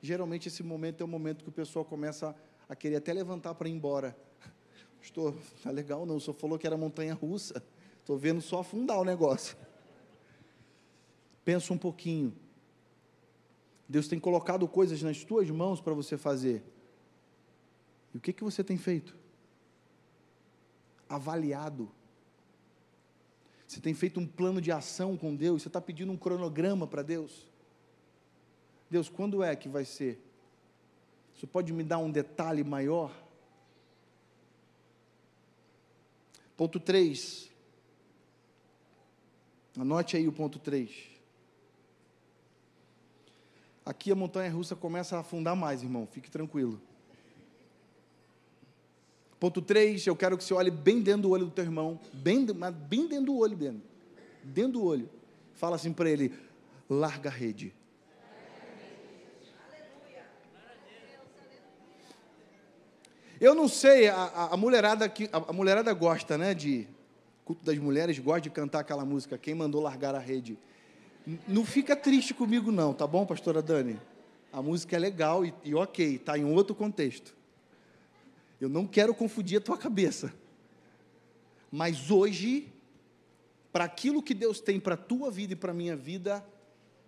Geralmente 0.02 0.48
esse 0.48 0.64
momento 0.64 1.02
é 1.02 1.04
o 1.04 1.08
momento 1.08 1.44
que 1.44 1.50
o 1.50 1.52
pessoal 1.52 1.84
começa 1.84 2.34
a 2.70 2.76
querer 2.78 2.96
até 2.96 3.12
levantar 3.12 3.54
para 3.56 3.68
ir 3.68 3.74
embora. 3.74 4.18
Pastor, 4.98 5.36
tá 5.62 5.70
legal 5.70 6.06
não, 6.06 6.16
o 6.16 6.22
senhor 6.22 6.36
falou 6.36 6.58
que 6.58 6.66
era 6.66 6.78
montanha 6.78 7.14
russa. 7.14 7.62
Estou 8.00 8.18
vendo 8.18 8.42
só 8.42 8.62
afundar 8.62 8.98
o 9.00 9.04
negócio. 9.04 9.58
Pensa 11.44 11.74
um 11.74 11.78
pouquinho. 11.78 12.34
Deus 13.90 14.08
tem 14.08 14.18
colocado 14.18 14.66
coisas 14.66 15.02
nas 15.04 15.26
tuas 15.26 15.50
mãos 15.50 15.82
para 15.82 15.94
você 15.94 16.18
fazer. 16.18 16.64
E 18.14 18.18
o 18.18 18.22
que, 18.22 18.32
que 18.32 18.46
você 18.46 18.64
tem 18.64 18.78
feito? 18.78 19.14
Avaliado. 21.10 21.92
Você 23.72 23.80
tem 23.80 23.94
feito 23.94 24.20
um 24.20 24.28
plano 24.28 24.60
de 24.60 24.70
ação 24.70 25.16
com 25.16 25.34
Deus? 25.34 25.62
Você 25.62 25.70
está 25.70 25.80
pedindo 25.80 26.12
um 26.12 26.18
cronograma 26.18 26.86
para 26.86 27.02
Deus? 27.02 27.48
Deus, 28.90 29.08
quando 29.08 29.42
é 29.42 29.56
que 29.56 29.70
vai 29.70 29.86
ser? 29.86 30.22
Você 31.34 31.48
pode 31.48 31.72
me 31.72 31.82
dar 31.82 31.98
um 31.98 32.12
detalhe 32.12 32.66
maior? 32.66 33.18
Ponto 36.58 36.82
3. 36.82 37.50
Anote 39.80 40.18
aí 40.18 40.28
o 40.28 40.34
ponto 40.34 40.60
3. 40.60 40.92
Aqui 43.86 44.12
a 44.12 44.16
montanha 44.16 44.52
russa 44.52 44.76
começa 44.76 45.16
a 45.16 45.22
afundar 45.22 45.56
mais, 45.56 45.82
irmão, 45.82 46.06
fique 46.06 46.30
tranquilo. 46.30 46.82
Ponto 49.42 49.60
3, 49.60 50.06
eu 50.06 50.16
quero 50.16 50.38
que 50.38 50.44
você 50.44 50.54
olhe 50.54 50.70
bem 50.70 51.02
dentro 51.02 51.24
do 51.24 51.32
olho 51.32 51.46
do 51.46 51.52
teu 51.52 51.64
irmão, 51.64 52.00
bem, 52.14 52.46
mas 52.56 52.76
bem 52.76 53.08
dentro 53.08 53.26
do 53.26 53.38
olho 53.40 53.58
dele. 53.58 53.82
Dentro 54.44 54.74
do 54.74 54.86
olho. 54.86 55.10
Fala 55.56 55.78
assim 55.78 55.92
para 55.92 56.08
ele: 56.08 56.32
larga 56.88 57.32
a 57.32 57.34
rede. 57.34 57.74
Eu 63.40 63.56
não 63.56 63.68
sei, 63.68 64.10
a, 64.10 64.50
a, 64.52 64.56
mulherada 64.58 65.10
que 65.10 65.28
a, 65.34 65.38
a 65.38 65.52
mulherada 65.52 65.92
gosta, 65.92 66.38
né, 66.38 66.54
de 66.54 66.88
culto 67.44 67.66
das 67.66 67.80
mulheres 67.80 68.20
gosta 68.20 68.42
de 68.42 68.52
cantar 68.52 68.82
aquela 68.82 69.04
música 69.04 69.40
Quem 69.40 69.56
mandou 69.56 69.82
largar 69.82 70.14
a 70.14 70.20
rede. 70.20 70.56
Não 71.48 71.66
fica 71.66 71.96
triste 71.96 72.32
comigo, 72.36 72.72
não, 72.72 72.94
tá 72.94 73.08
bom, 73.08 73.26
pastora 73.26 73.60
Dani? 73.60 74.00
A 74.54 74.62
música 74.62 74.96
é 74.96 75.00
legal 75.00 75.44
e, 75.44 75.52
e 75.64 75.74
ok, 75.74 76.18
está 76.18 76.38
em 76.38 76.46
outro 76.46 76.76
contexto. 76.76 77.41
Eu 78.62 78.70
não 78.70 78.86
quero 78.86 79.16
confundir 79.16 79.58
a 79.58 79.62
tua 79.62 79.76
cabeça. 79.76 80.32
Mas 81.72 82.12
hoje, 82.12 82.72
para 83.74 83.86
aquilo 83.86 84.22
que 84.22 84.36
Deus 84.36 84.60
tem 84.62 84.80
para 84.80 84.94
a 84.94 84.98
tua 84.98 85.32
vida 85.32 85.54
e 85.54 85.56
para 85.56 85.72
a 85.72 85.74
minha 85.74 85.96
vida, 85.96 86.46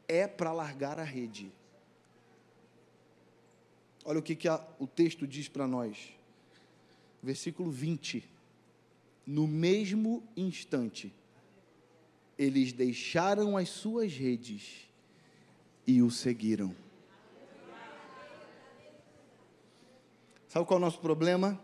é 0.08 0.28
para 0.28 0.52
largar 0.52 1.00
a 1.00 1.04
rede. 1.04 1.52
Olha 4.04 4.18
o 4.18 4.24
que, 4.24 4.36
que 4.36 4.48
a, 4.48 4.66
o 4.80 4.88
texto 4.88 5.28
diz 5.28 5.48
para 5.48 5.68
nós. 5.68 6.12
Versículo 7.22 7.70
20. 7.70 8.28
No 9.26 9.48
mesmo 9.48 10.24
instante, 10.36 11.14
eles 12.38 12.74
deixaram 12.74 13.56
as 13.56 13.70
suas 13.70 14.12
redes 14.12 14.88
e 15.86 16.02
o 16.02 16.10
seguiram. 16.10 16.76
Sabe 20.54 20.68
qual 20.68 20.78
é 20.78 20.82
o 20.82 20.86
nosso 20.86 21.00
problema? 21.00 21.60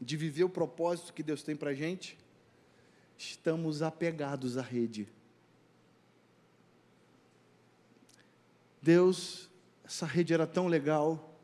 De 0.00 0.16
viver 0.16 0.44
o 0.44 0.48
propósito 0.48 1.12
que 1.12 1.22
Deus 1.22 1.42
tem 1.42 1.54
para 1.54 1.72
a 1.72 1.74
gente? 1.74 2.16
Estamos 3.18 3.82
apegados 3.82 4.56
à 4.56 4.62
rede. 4.62 5.06
Deus, 8.80 9.50
essa 9.84 10.06
rede 10.06 10.32
era 10.32 10.46
tão 10.46 10.68
legal. 10.68 11.38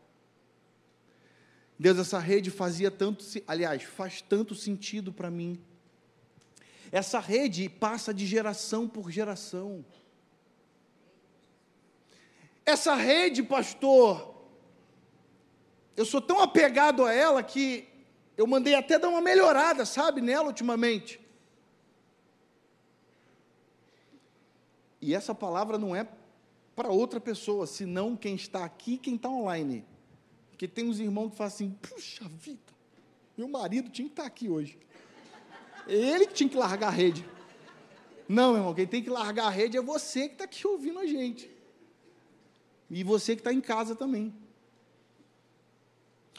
Deus, 1.79 1.98
essa 1.98 2.18
rede 2.18 2.50
fazia 2.50 2.90
tanto, 2.90 3.27
aliás, 3.46 3.83
faz 3.83 4.22
tanto 4.22 4.55
sentido 4.55 5.12
para 5.12 5.31
mim. 5.31 5.62
Essa 6.90 7.20
rede 7.20 7.68
passa 7.68 8.14
de 8.14 8.27
geração 8.27 8.88
por 8.88 9.11
geração. 9.11 9.85
Essa 12.64 12.94
rede, 12.94 13.42
pastor, 13.42 14.34
eu 15.96 16.04
sou 16.04 16.20
tão 16.20 16.40
apegado 16.40 17.04
a 17.04 17.12
ela 17.12 17.42
que 17.42 17.88
eu 18.37 18.46
mandei 18.46 18.74
até 18.74 18.98
dar 18.98 19.09
uma 19.09 19.20
melhorada, 19.20 19.85
sabe, 19.85 20.20
nela 20.20 20.48
ultimamente. 20.48 21.20
E 25.00 25.14
essa 25.14 25.35
palavra 25.35 25.78
não 25.78 25.94
é 25.94 26.09
para 26.74 26.88
outra 26.88 27.20
pessoa, 27.20 27.66
senão 27.66 28.16
quem 28.16 28.35
está 28.35 28.64
aqui, 28.64 28.98
quem 28.98 29.14
está 29.14 29.28
online. 29.28 29.85
Porque 30.50 30.66
tem 30.66 30.88
uns 30.88 30.98
irmãos 30.98 31.30
que 31.30 31.37
falam 31.37 31.52
assim: 31.52 31.70
puxa 31.70 32.28
vida, 32.28 32.72
meu 33.37 33.48
marido 33.48 33.90
tinha 33.90 34.07
que 34.09 34.12
estar 34.12 34.24
aqui 34.24 34.48
hoje. 34.48 34.78
Ele 35.87 36.26
que 36.26 36.35
tinha 36.35 36.48
que 36.48 36.57
largar 36.57 36.88
a 36.88 36.90
rede. 36.90 37.24
Não, 38.28 38.57
irmão, 38.57 38.72
quem 38.74 38.87
tem 38.87 39.02
que 39.02 39.11
largar 39.11 39.46
a 39.46 39.50
rede 39.50 39.76
é 39.76 39.83
você 39.83 40.28
que 40.28 40.35
está 40.35 40.44
aqui 40.44 40.66
ouvindo 40.66 40.98
a 40.98 41.07
gente. 41.07 41.50
E 42.90 43.04
você 43.04 43.35
que 43.35 43.40
está 43.40 43.52
em 43.52 43.61
casa 43.61 43.94
também. 43.94 44.33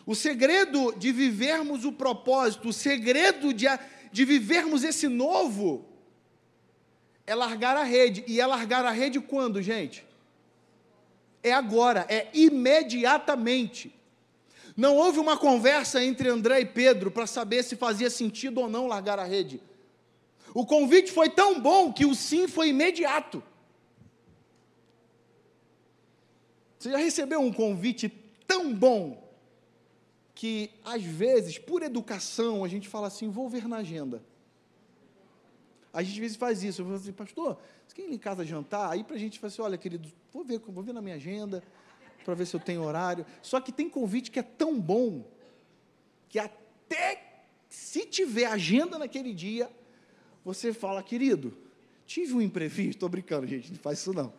O 0.06 0.14
segredo 0.14 0.94
de 0.98 1.12
vivermos 1.12 1.84
o 1.84 1.92
propósito, 1.92 2.70
o 2.70 2.74
segredo 2.74 3.54
de, 3.54 3.66
de 4.12 4.24
vivermos 4.24 4.84
esse 4.84 5.08
novo, 5.08 5.86
é 7.26 7.34
largar 7.34 7.76
a 7.76 7.84
rede. 7.84 8.24
E 8.28 8.40
é 8.40 8.46
largar 8.46 8.86
a 8.86 8.92
rede 8.92 9.20
quando, 9.20 9.62
gente? 9.62 10.06
É 11.42 11.52
agora, 11.52 12.06
é 12.08 12.30
imediatamente. 12.34 13.94
Não 14.78 14.96
houve 14.96 15.20
uma 15.20 15.38
conversa 15.38 16.04
entre 16.04 16.30
André 16.30 16.60
e 16.60 16.66
Pedro 16.66 17.10
para 17.10 17.26
saber 17.26 17.64
se 17.64 17.76
fazia 17.76 18.10
sentido 18.10 18.62
ou 18.62 18.70
não 18.70 18.88
largar 18.88 19.18
a 19.18 19.24
rede. 19.24 19.62
O 20.54 20.66
convite 20.66 21.12
foi 21.12 21.30
tão 21.30 21.60
bom 21.60 21.92
que 21.92 22.06
o 22.06 22.14
sim 22.14 22.48
foi 22.48 22.70
imediato. 22.70 23.42
Você 26.78 26.92
já 26.92 26.98
recebeu 26.98 27.40
um 27.40 27.52
convite 27.52 28.10
tão 28.46 28.72
bom 28.72 29.25
que, 30.36 30.70
às 30.84 31.02
vezes, 31.02 31.58
por 31.58 31.82
educação, 31.82 32.64
a 32.64 32.68
gente 32.68 32.90
fala 32.90 33.08
assim: 33.08 33.30
vou 33.30 33.50
ver 33.50 33.68
na 33.68 33.78
agenda. 33.78 34.22
A 35.94 36.04
gente 36.04 36.12
às 36.16 36.20
vezes 36.20 36.38
faz 36.38 36.62
isso. 36.62 36.82
Eu 36.82 36.86
falo 36.86 36.98
assim, 36.98 37.14
pastor, 37.14 37.58
você 37.88 37.96
quer 37.96 38.02
ir 38.02 38.14
em 38.14 38.18
casa 38.18 38.44
jantar? 38.44 38.92
Aí 38.92 39.02
para 39.02 39.16
a 39.16 39.20
gente 39.20 39.40
fala 39.40 39.52
assim: 39.52 39.62
olha, 39.62 39.78
querido, 39.78 40.12
vou 40.34 40.44
ver, 40.44 40.60
vou 40.60 40.84
ver 40.84 40.94
na 40.94 41.02
minha 41.02 41.16
agenda, 41.16 41.64
para 42.26 42.34
ver 42.34 42.46
se 42.46 42.54
eu 42.54 42.60
tenho 42.60 42.84
horário. 42.84 43.26
Só 43.42 43.62
que 43.62 43.72
tem 43.72 43.90
convite 43.90 44.30
que 44.30 44.38
é 44.38 44.44
tão 44.44 44.80
bom, 44.80 45.26
que 46.28 46.38
até 46.38 47.46
se 47.70 48.06
tiver 48.06 48.46
agenda 48.46 49.00
naquele 49.00 49.34
dia, 49.34 49.72
você 50.44 50.74
fala, 50.74 51.02
querido, 51.02 51.58
tive 52.06 52.34
um 52.34 52.42
imprevisto. 52.42 52.98
Estou 52.98 53.08
brincando, 53.08 53.48
gente, 53.48 53.72
não 53.72 53.80
faz 53.80 54.00
isso 54.00 54.14
não. 54.14 54.34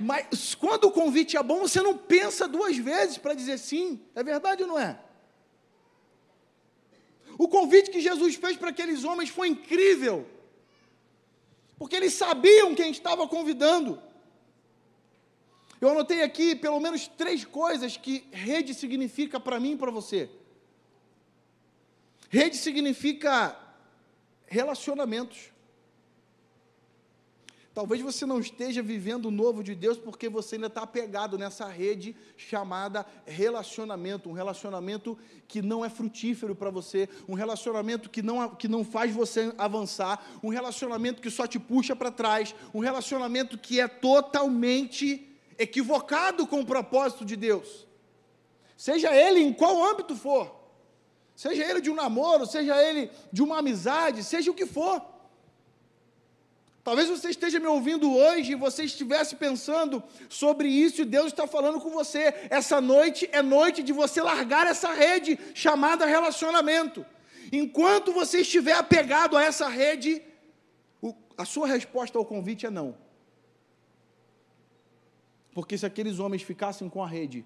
Mas 0.00 0.54
quando 0.56 0.84
o 0.84 0.90
convite 0.90 1.36
é 1.36 1.42
bom, 1.42 1.60
você 1.60 1.80
não 1.80 1.96
pensa 1.96 2.48
duas 2.48 2.76
vezes 2.76 3.18
para 3.18 3.34
dizer 3.34 3.58
sim. 3.58 4.00
É 4.16 4.22
verdade 4.24 4.62
ou 4.62 4.68
não 4.68 4.78
é? 4.78 4.98
O 7.38 7.46
convite 7.46 7.90
que 7.92 8.00
Jesus 8.00 8.34
fez 8.34 8.56
para 8.56 8.70
aqueles 8.70 9.04
homens 9.04 9.30
foi 9.30 9.46
incrível, 9.46 10.26
porque 11.78 11.94
eles 11.94 12.12
sabiam 12.14 12.74
quem 12.74 12.90
estava 12.90 13.28
convidando. 13.28 14.02
Eu 15.80 15.90
anotei 15.90 16.22
aqui 16.22 16.56
pelo 16.56 16.80
menos 16.80 17.06
três 17.06 17.44
coisas 17.44 17.96
que 17.96 18.26
rede 18.32 18.74
significa 18.74 19.38
para 19.38 19.60
mim 19.60 19.74
e 19.74 19.76
para 19.76 19.92
você. 19.92 20.28
Rede 22.28 22.56
significa 22.56 23.56
relacionamentos. 24.46 25.52
Talvez 27.78 28.02
você 28.02 28.26
não 28.26 28.40
esteja 28.40 28.82
vivendo 28.82 29.26
o 29.26 29.30
novo 29.30 29.62
de 29.62 29.72
Deus 29.72 29.96
porque 29.96 30.28
você 30.28 30.56
ainda 30.56 30.66
está 30.66 30.82
apegado 30.82 31.38
nessa 31.38 31.68
rede 31.68 32.16
chamada 32.36 33.06
relacionamento, 33.24 34.28
um 34.28 34.32
relacionamento 34.32 35.16
que 35.46 35.62
não 35.62 35.84
é 35.84 35.88
frutífero 35.88 36.56
para 36.56 36.70
você, 36.70 37.08
um 37.28 37.34
relacionamento 37.34 38.10
que 38.10 38.20
não, 38.20 38.48
que 38.48 38.66
não 38.66 38.84
faz 38.84 39.14
você 39.14 39.54
avançar, 39.56 40.20
um 40.42 40.48
relacionamento 40.48 41.22
que 41.22 41.30
só 41.30 41.46
te 41.46 41.60
puxa 41.60 41.94
para 41.94 42.10
trás, 42.10 42.52
um 42.74 42.80
relacionamento 42.80 43.56
que 43.56 43.78
é 43.78 43.86
totalmente 43.86 45.38
equivocado 45.56 46.48
com 46.48 46.58
o 46.58 46.66
propósito 46.66 47.24
de 47.24 47.36
Deus. 47.36 47.86
Seja 48.76 49.14
ele 49.14 49.38
em 49.38 49.52
qual 49.52 49.88
âmbito 49.88 50.16
for, 50.16 50.52
seja 51.36 51.64
ele 51.64 51.80
de 51.80 51.90
um 51.90 51.94
namoro, 51.94 52.44
seja 52.44 52.76
ele 52.82 53.08
de 53.32 53.40
uma 53.40 53.58
amizade, 53.58 54.24
seja 54.24 54.50
o 54.50 54.54
que 54.54 54.66
for. 54.66 55.00
Talvez 56.88 57.06
você 57.10 57.28
esteja 57.28 57.60
me 57.60 57.66
ouvindo 57.66 58.16
hoje 58.16 58.52
e 58.52 58.54
você 58.54 58.84
estivesse 58.84 59.36
pensando 59.36 60.02
sobre 60.26 60.68
isso 60.68 61.02
e 61.02 61.04
Deus 61.04 61.26
está 61.26 61.46
falando 61.46 61.78
com 61.82 61.90
você. 61.90 62.32
Essa 62.48 62.80
noite 62.80 63.28
é 63.30 63.42
noite 63.42 63.82
de 63.82 63.92
você 63.92 64.22
largar 64.22 64.66
essa 64.66 64.90
rede 64.94 65.38
chamada 65.52 66.06
relacionamento. 66.06 67.04
Enquanto 67.52 68.10
você 68.10 68.40
estiver 68.40 68.72
apegado 68.72 69.36
a 69.36 69.44
essa 69.44 69.68
rede, 69.68 70.22
a 71.36 71.44
sua 71.44 71.66
resposta 71.66 72.16
ao 72.16 72.24
convite 72.24 72.64
é 72.64 72.70
não. 72.70 72.96
Porque 75.52 75.76
se 75.76 75.84
aqueles 75.84 76.18
homens 76.18 76.40
ficassem 76.40 76.88
com 76.88 77.04
a 77.04 77.06
rede, 77.06 77.44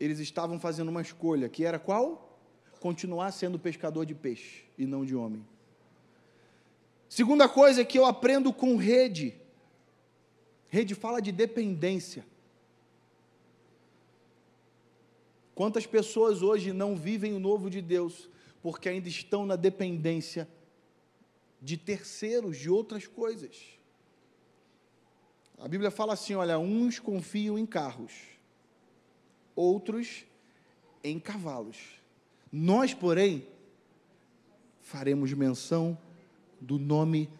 eles 0.00 0.20
estavam 0.20 0.58
fazendo 0.58 0.88
uma 0.88 1.02
escolha, 1.02 1.50
que 1.50 1.66
era 1.66 1.78
qual? 1.78 2.40
Continuar 2.80 3.30
sendo 3.32 3.58
pescador 3.58 4.06
de 4.06 4.14
peixe 4.14 4.64
e 4.78 4.86
não 4.86 5.04
de 5.04 5.14
homem. 5.14 5.44
Segunda 7.10 7.48
coisa 7.48 7.84
que 7.84 7.98
eu 7.98 8.04
aprendo 8.06 8.52
com 8.52 8.76
rede. 8.76 9.34
Rede 10.68 10.94
fala 10.94 11.20
de 11.20 11.32
dependência. 11.32 12.24
Quantas 15.56 15.84
pessoas 15.88 16.40
hoje 16.40 16.72
não 16.72 16.94
vivem 16.96 17.34
o 17.34 17.40
novo 17.40 17.68
de 17.68 17.82
Deus 17.82 18.30
porque 18.62 18.88
ainda 18.88 19.08
estão 19.08 19.44
na 19.44 19.56
dependência 19.56 20.48
de 21.60 21.76
terceiros, 21.76 22.56
de 22.56 22.70
outras 22.70 23.08
coisas? 23.08 23.56
A 25.58 25.66
Bíblia 25.66 25.90
fala 25.90 26.12
assim: 26.12 26.36
olha, 26.36 26.60
uns 26.60 27.00
confiam 27.00 27.58
em 27.58 27.66
carros, 27.66 28.12
outros 29.56 30.24
em 31.02 31.18
cavalos. 31.18 31.76
Nós, 32.52 32.94
porém, 32.94 33.48
faremos 34.80 35.32
menção 35.32 35.98
do 36.60 36.78
nome 36.78 37.30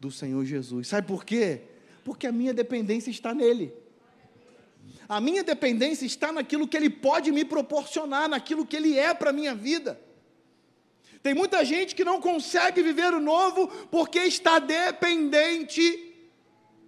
do 0.00 0.10
Senhor 0.10 0.44
Jesus. 0.44 0.88
Sabe 0.88 1.06
por 1.06 1.24
quê? 1.24 1.62
Porque 2.04 2.26
a 2.26 2.32
minha 2.32 2.52
dependência 2.52 3.10
está 3.10 3.34
nele. 3.34 3.72
A 5.08 5.20
minha 5.20 5.42
dependência 5.42 6.06
está 6.06 6.32
naquilo 6.32 6.66
que 6.66 6.76
ele 6.76 6.90
pode 6.90 7.30
me 7.30 7.44
proporcionar, 7.44 8.28
naquilo 8.28 8.66
que 8.66 8.76
ele 8.76 8.98
é 8.98 9.12
para 9.14 9.30
a 9.30 9.32
minha 9.32 9.54
vida. 9.54 10.00
Tem 11.22 11.34
muita 11.34 11.64
gente 11.64 11.94
que 11.94 12.04
não 12.04 12.20
consegue 12.20 12.82
viver 12.82 13.14
o 13.14 13.20
novo 13.20 13.68
porque 13.90 14.18
está 14.18 14.58
dependente 14.58 16.14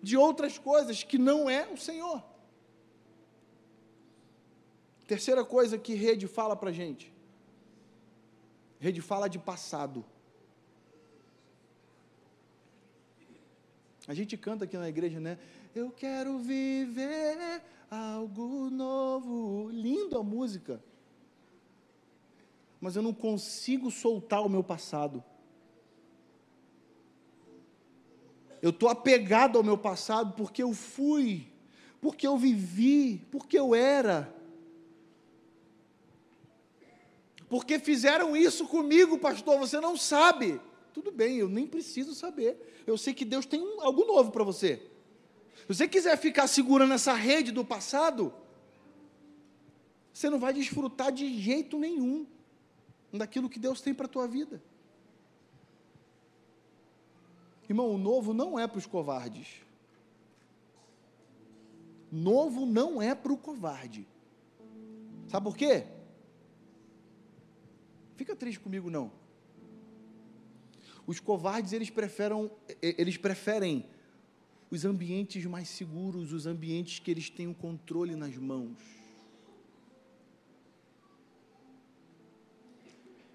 de 0.02 0.16
outras 0.16 0.58
coisas 0.58 1.02
que 1.02 1.18
não 1.18 1.48
é 1.48 1.66
o 1.68 1.76
Senhor. 1.76 2.22
Terceira 5.06 5.44
coisa 5.44 5.78
que 5.78 5.94
rede 5.94 6.26
fala 6.26 6.56
para 6.56 6.72
gente. 6.72 7.12
Rede 8.78 9.00
fala 9.00 9.28
de 9.28 9.38
passado. 9.38 10.04
A 14.08 14.14
gente 14.14 14.36
canta 14.36 14.64
aqui 14.64 14.76
na 14.76 14.88
igreja, 14.88 15.18
né? 15.18 15.38
Eu 15.74 15.90
quero 15.90 16.38
viver 16.38 17.62
algo 17.90 18.70
novo. 18.70 19.68
Lindo 19.70 20.18
a 20.18 20.22
música. 20.22 20.80
Mas 22.80 22.94
eu 22.94 23.02
não 23.02 23.12
consigo 23.12 23.90
soltar 23.90 24.44
o 24.44 24.48
meu 24.48 24.62
passado. 24.62 25.24
Eu 28.62 28.70
estou 28.70 28.88
apegado 28.88 29.58
ao 29.58 29.64
meu 29.64 29.76
passado 29.76 30.34
porque 30.34 30.62
eu 30.62 30.72
fui, 30.72 31.46
porque 32.00 32.26
eu 32.26 32.36
vivi, 32.36 33.18
porque 33.30 33.58
eu 33.58 33.74
era. 33.74 34.32
Porque 37.48 37.78
fizeram 37.78 38.36
isso 38.36 38.66
comigo, 38.66 39.18
pastor, 39.18 39.58
você 39.58 39.80
não 39.80 39.96
sabe. 39.96 40.60
Tudo 40.96 41.12
bem, 41.12 41.36
eu 41.36 41.46
nem 41.46 41.66
preciso 41.66 42.14
saber. 42.14 42.82
Eu 42.86 42.96
sei 42.96 43.12
que 43.12 43.22
Deus 43.22 43.44
tem 43.44 43.60
algo 43.82 44.06
novo 44.06 44.32
para 44.32 44.42
você. 44.42 44.76
Se 45.54 45.66
você 45.68 45.86
quiser 45.86 46.16
ficar 46.16 46.46
segurando 46.46 46.94
essa 46.94 47.12
rede 47.12 47.52
do 47.52 47.62
passado, 47.62 48.32
você 50.10 50.30
não 50.30 50.38
vai 50.38 50.54
desfrutar 50.54 51.12
de 51.12 51.38
jeito 51.38 51.78
nenhum 51.78 52.26
daquilo 53.12 53.50
que 53.50 53.58
Deus 53.58 53.82
tem 53.82 53.92
para 53.92 54.06
a 54.06 54.08
tua 54.08 54.26
vida. 54.26 54.62
Irmão, 57.68 57.90
o 57.90 57.98
novo 57.98 58.32
não 58.32 58.58
é 58.58 58.66
para 58.66 58.78
os 58.78 58.86
covardes. 58.86 59.60
Novo 62.10 62.64
não 62.64 63.02
é 63.02 63.14
para 63.14 63.34
o 63.34 63.36
covarde. 63.36 64.08
Sabe 65.28 65.44
por 65.44 65.58
quê? 65.58 65.84
Fica 68.16 68.34
triste 68.34 68.60
comigo, 68.60 68.88
não. 68.88 69.25
Os 71.06 71.20
covardes, 71.20 71.72
eles 71.72 71.88
preferem, 71.88 72.50
eles 72.82 73.16
preferem 73.16 73.86
os 74.68 74.84
ambientes 74.84 75.44
mais 75.46 75.68
seguros, 75.68 76.32
os 76.32 76.46
ambientes 76.46 76.98
que 76.98 77.10
eles 77.10 77.30
têm 77.30 77.46
o 77.46 77.54
controle 77.54 78.16
nas 78.16 78.36
mãos. 78.36 78.76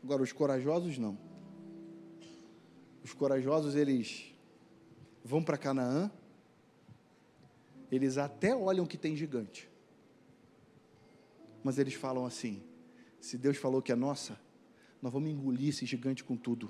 Agora, 0.04 0.22
os 0.22 0.34
corajosos 0.34 0.98
não. 0.98 1.18
Os 3.04 3.14
corajosos, 3.14 3.76
eles 3.76 4.36
vão 5.24 5.42
para 5.42 5.58
Canaã, 5.58 6.12
eles 7.90 8.18
até 8.18 8.54
olham 8.54 8.86
que 8.86 8.98
tem 8.98 9.16
gigante. 9.16 9.70
Mas 11.64 11.78
eles 11.78 11.94
falam 11.94 12.26
assim: 12.26 12.62
se 13.22 13.38
Deus 13.38 13.56
falou 13.56 13.82
que 13.82 13.94
é 13.94 13.96
nossa, 13.96 14.38
nós 15.02 15.14
vamos 15.14 15.30
engolir 15.30 15.70
esse 15.70 15.86
gigante 15.86 16.24
com 16.24 16.36
tudo 16.36 16.70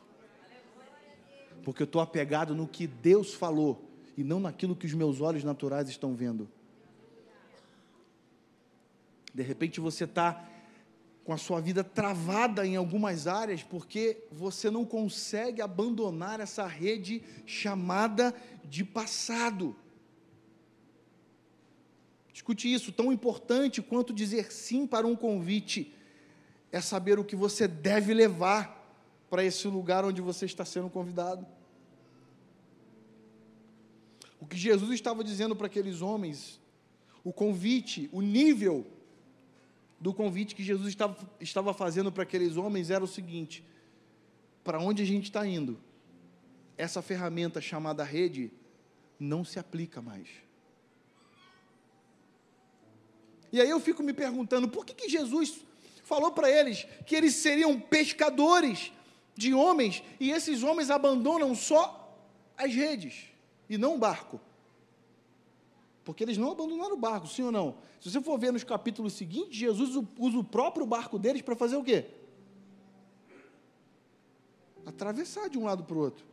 porque 1.64 1.84
eu 1.84 1.86
estou 1.86 2.02
apegado 2.02 2.56
no 2.56 2.68
que 2.68 2.88
Deus 2.88 3.34
falou 3.34 3.88
e 4.18 4.24
não 4.24 4.40
naquilo 4.40 4.76
que 4.76 4.86
os 4.86 4.94
meus 4.94 5.22
olhos 5.22 5.44
naturais 5.44 5.90
estão 5.90 6.16
vendo. 6.16 6.50
De 9.34 9.44
repente 9.44 9.80
você 9.80 10.04
está 10.04 10.48
com 11.24 11.32
a 11.32 11.38
sua 11.38 11.62
vida 11.62 11.84
travada 11.84 12.66
em 12.66 12.76
algumas 12.76 13.28
áreas 13.28 13.64
porque 13.64 14.24
você 14.32 14.70
não 14.70 14.84
consegue 14.84 15.62
abandonar 15.62 16.40
essa 16.40 16.66
rede 16.66 17.24
chamada 17.46 18.36
de 18.66 18.84
passado. 18.84 19.76
Escute 22.34 22.72
isso, 22.74 22.92
tão 22.92 23.14
importante 23.14 23.82
quanto 23.82 24.14
dizer 24.14 24.52
sim 24.52 24.88
para 24.88 25.06
um 25.06 25.16
convite 25.16 25.94
é 26.72 26.82
saber 26.82 27.20
o 27.20 27.24
que 27.24 27.36
você 27.36 27.68
deve 27.68 28.14
levar 28.14 28.81
para 29.32 29.46
esse 29.46 29.66
lugar 29.70 30.04
onde 30.04 30.20
você 30.20 30.46
está 30.46 30.66
sendo 30.66 30.90
convidado. 30.90 31.48
O 34.42 34.46
que 34.46 34.58
Jesus 34.58 34.92
estava 34.92 35.24
dizendo 35.24 35.56
para 35.56 35.68
aqueles 35.68 36.02
homens, 36.02 36.60
o 37.24 37.32
convite, 37.32 38.10
o 38.12 38.22
nível 38.22 38.86
do 40.02 40.14
convite 40.14 40.54
que 40.54 40.62
Jesus 40.62 40.90
estava, 40.90 41.16
estava 41.40 41.74
fazendo 41.74 42.12
para 42.12 42.24
aqueles 42.24 42.58
homens 42.58 42.90
era 42.90 43.02
o 43.02 43.08
seguinte: 43.08 43.64
para 44.66 44.80
onde 44.80 45.02
a 45.02 45.06
gente 45.06 45.26
está 45.26 45.48
indo? 45.48 45.80
Essa 46.78 47.02
ferramenta 47.02 47.62
chamada 47.62 48.04
rede 48.04 48.52
não 49.18 49.46
se 49.46 49.58
aplica 49.58 50.02
mais. 50.02 50.28
E 53.50 53.62
aí 53.62 53.70
eu 53.70 53.80
fico 53.80 54.04
me 54.04 54.12
perguntando, 54.12 54.68
por 54.68 54.86
que, 54.86 54.94
que 54.94 55.08
Jesus 55.08 55.64
falou 56.04 56.34
para 56.34 56.52
eles 56.52 56.86
que 57.06 57.16
eles 57.16 57.36
seriam 57.36 57.80
pescadores 57.80 58.92
de 59.36 59.54
homens 59.54 60.04
e 60.20 60.32
esses 60.32 60.64
homens 60.64 60.90
abandonam 60.90 61.56
só 61.56 62.16
as 62.58 62.74
redes 62.74 63.26
e 63.70 63.78
não 63.78 63.96
o 63.96 63.98
barco? 63.98 64.40
Porque 66.04 66.24
eles 66.24 66.38
não 66.38 66.52
abandonaram 66.52 66.96
o 66.96 67.00
barco, 67.00 67.28
sim 67.28 67.44
ou 67.44 67.52
não? 67.52 67.76
Se 68.00 68.12
você 68.12 68.22
for 68.22 68.38
ver 68.38 68.52
nos 68.52 68.64
capítulos 68.64 69.14
seguintes, 69.14 69.56
Jesus 69.56 69.96
usa 70.18 70.38
o 70.38 70.44
próprio 70.44 70.86
barco 70.86 71.20
deles 71.20 71.42
para 71.42 71.56
fazer 71.56 71.76
o 71.76 71.84
quê? 71.84 72.06
Atravessar 74.86 75.48
de 75.48 75.60
um 75.60 75.66
lado 75.66 75.84
para 75.84 75.96
o 75.96 76.00
outro. 76.00 76.26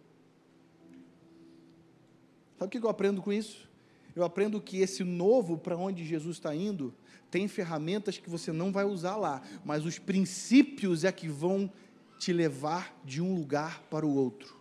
Sabe 2.59 2.67
o 2.67 2.81
que 2.81 2.85
eu 2.85 2.91
aprendo 2.91 3.23
com 3.23 3.33
isso? 3.33 3.69
Eu 4.17 4.25
aprendo 4.25 4.61
que 4.61 4.79
esse 4.79 5.05
novo 5.05 5.57
para 5.57 5.77
onde 5.77 6.05
Jesus 6.05 6.37
está 6.37 6.55
indo 6.55 6.93
tem 7.31 7.47
ferramentas 7.47 8.19
que 8.19 8.31
você 8.31 8.53
não 8.53 8.73
vai 8.73 8.85
usar 8.85 9.17
lá, 9.17 9.43
mas 9.65 9.85
os 9.85 9.99
princípios 9.99 11.05
é 11.05 11.13
que 11.13 11.29
vão 11.29 11.71
te 12.19 12.33
levar 12.33 12.99
de 13.05 13.23
um 13.23 13.35
lugar 13.35 13.83
para 13.91 14.05
o 14.05 14.15
outro. 14.15 14.57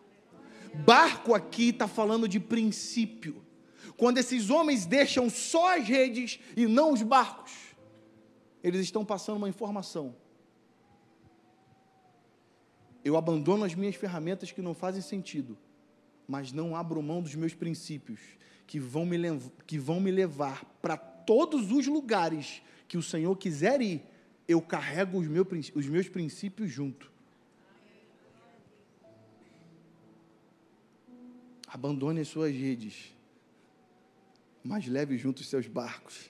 Barco 0.86 1.34
aqui 1.34 1.70
está 1.70 1.88
falando 1.88 2.28
de 2.28 2.40
princípio 2.40 3.48
quando 3.98 4.20
esses 4.20 4.52
homens 4.52 4.86
deixam 4.86 5.28
só 5.28 5.76
as 5.76 5.88
redes 5.88 6.40
e 6.56 6.68
não 6.68 6.94
os 6.94 7.02
barcos, 7.02 7.52
eles 8.64 8.82
estão 8.82 9.04
passando 9.04 9.38
uma 9.38 9.50
informação. 9.50 10.16
Eu 13.04 13.18
abandono 13.18 13.64
as 13.64 13.74
minhas 13.74 13.96
ferramentas 13.96 14.52
que 14.52 14.62
não 14.62 14.76
fazem 14.76 15.02
sentido, 15.02 15.58
mas 16.28 16.52
não 16.52 16.76
abro 16.76 17.02
mão 17.02 17.24
dos 17.24 17.34
meus 17.34 17.56
princípios, 17.56 18.20
que 18.68 18.80
vão 18.80 19.06
me, 19.06 19.18
que 19.66 19.80
vão 19.80 20.00
me 20.00 20.12
levar 20.12 20.64
para 20.80 20.96
todos 20.96 21.72
os 21.72 21.88
lugares 21.88 22.62
que 22.88 22.98
o 22.98 23.04
Senhor 23.04 23.36
quiser 23.36 23.82
ir, 23.82 24.06
eu 24.48 24.62
carrego 24.62 25.20
os 25.20 25.28
meus, 25.28 25.48
os 25.74 25.88
meus 25.88 26.08
princípios 26.08 26.70
junto. 26.70 27.12
Abandone 31.68 32.22
as 32.22 32.28
suas 32.28 32.54
redes 32.54 33.18
mas 34.68 34.86
leve 34.86 35.18
junto 35.18 35.40
os 35.40 35.48
seus 35.48 35.66
barcos. 35.66 36.30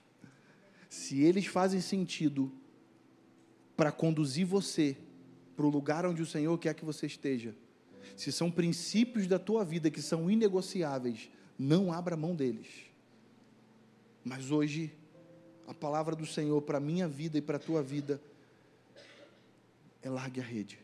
Se 0.88 1.22
eles 1.22 1.48
fazem 1.48 1.82
sentido 1.82 2.52
para 3.76 3.92
conduzir 3.92 4.46
você 4.46 4.96
para 5.56 5.66
o 5.66 5.70
lugar 5.70 6.06
onde 6.06 6.22
o 6.22 6.26
Senhor 6.26 6.56
quer 6.60 6.76
que 6.76 6.86
você 6.86 7.08
esteja, 7.08 7.56
se 8.16 8.32
são 8.32 8.52
princípios 8.52 9.26
da 9.26 9.40
tua 9.40 9.66
vida 9.66 9.90
que 9.90 10.04
são 10.04 10.30
inegociáveis, 10.30 11.32
não 11.58 11.92
abra 11.92 12.16
mão 12.16 12.36
deles. 12.36 12.68
Mas 14.24 14.52
hoje, 14.52 14.94
a 15.68 15.74
palavra 15.74 16.16
do 16.16 16.26
Senhor 16.26 16.62
para 16.62 16.78
a 16.78 16.82
minha 16.82 17.08
vida 17.08 17.40
e 17.40 17.42
para 17.42 17.58
a 17.58 17.60
tua 17.60 17.82
vida 17.82 18.22
é 20.04 20.10
largue 20.12 20.40
a 20.40 20.44
rede. 20.44 20.80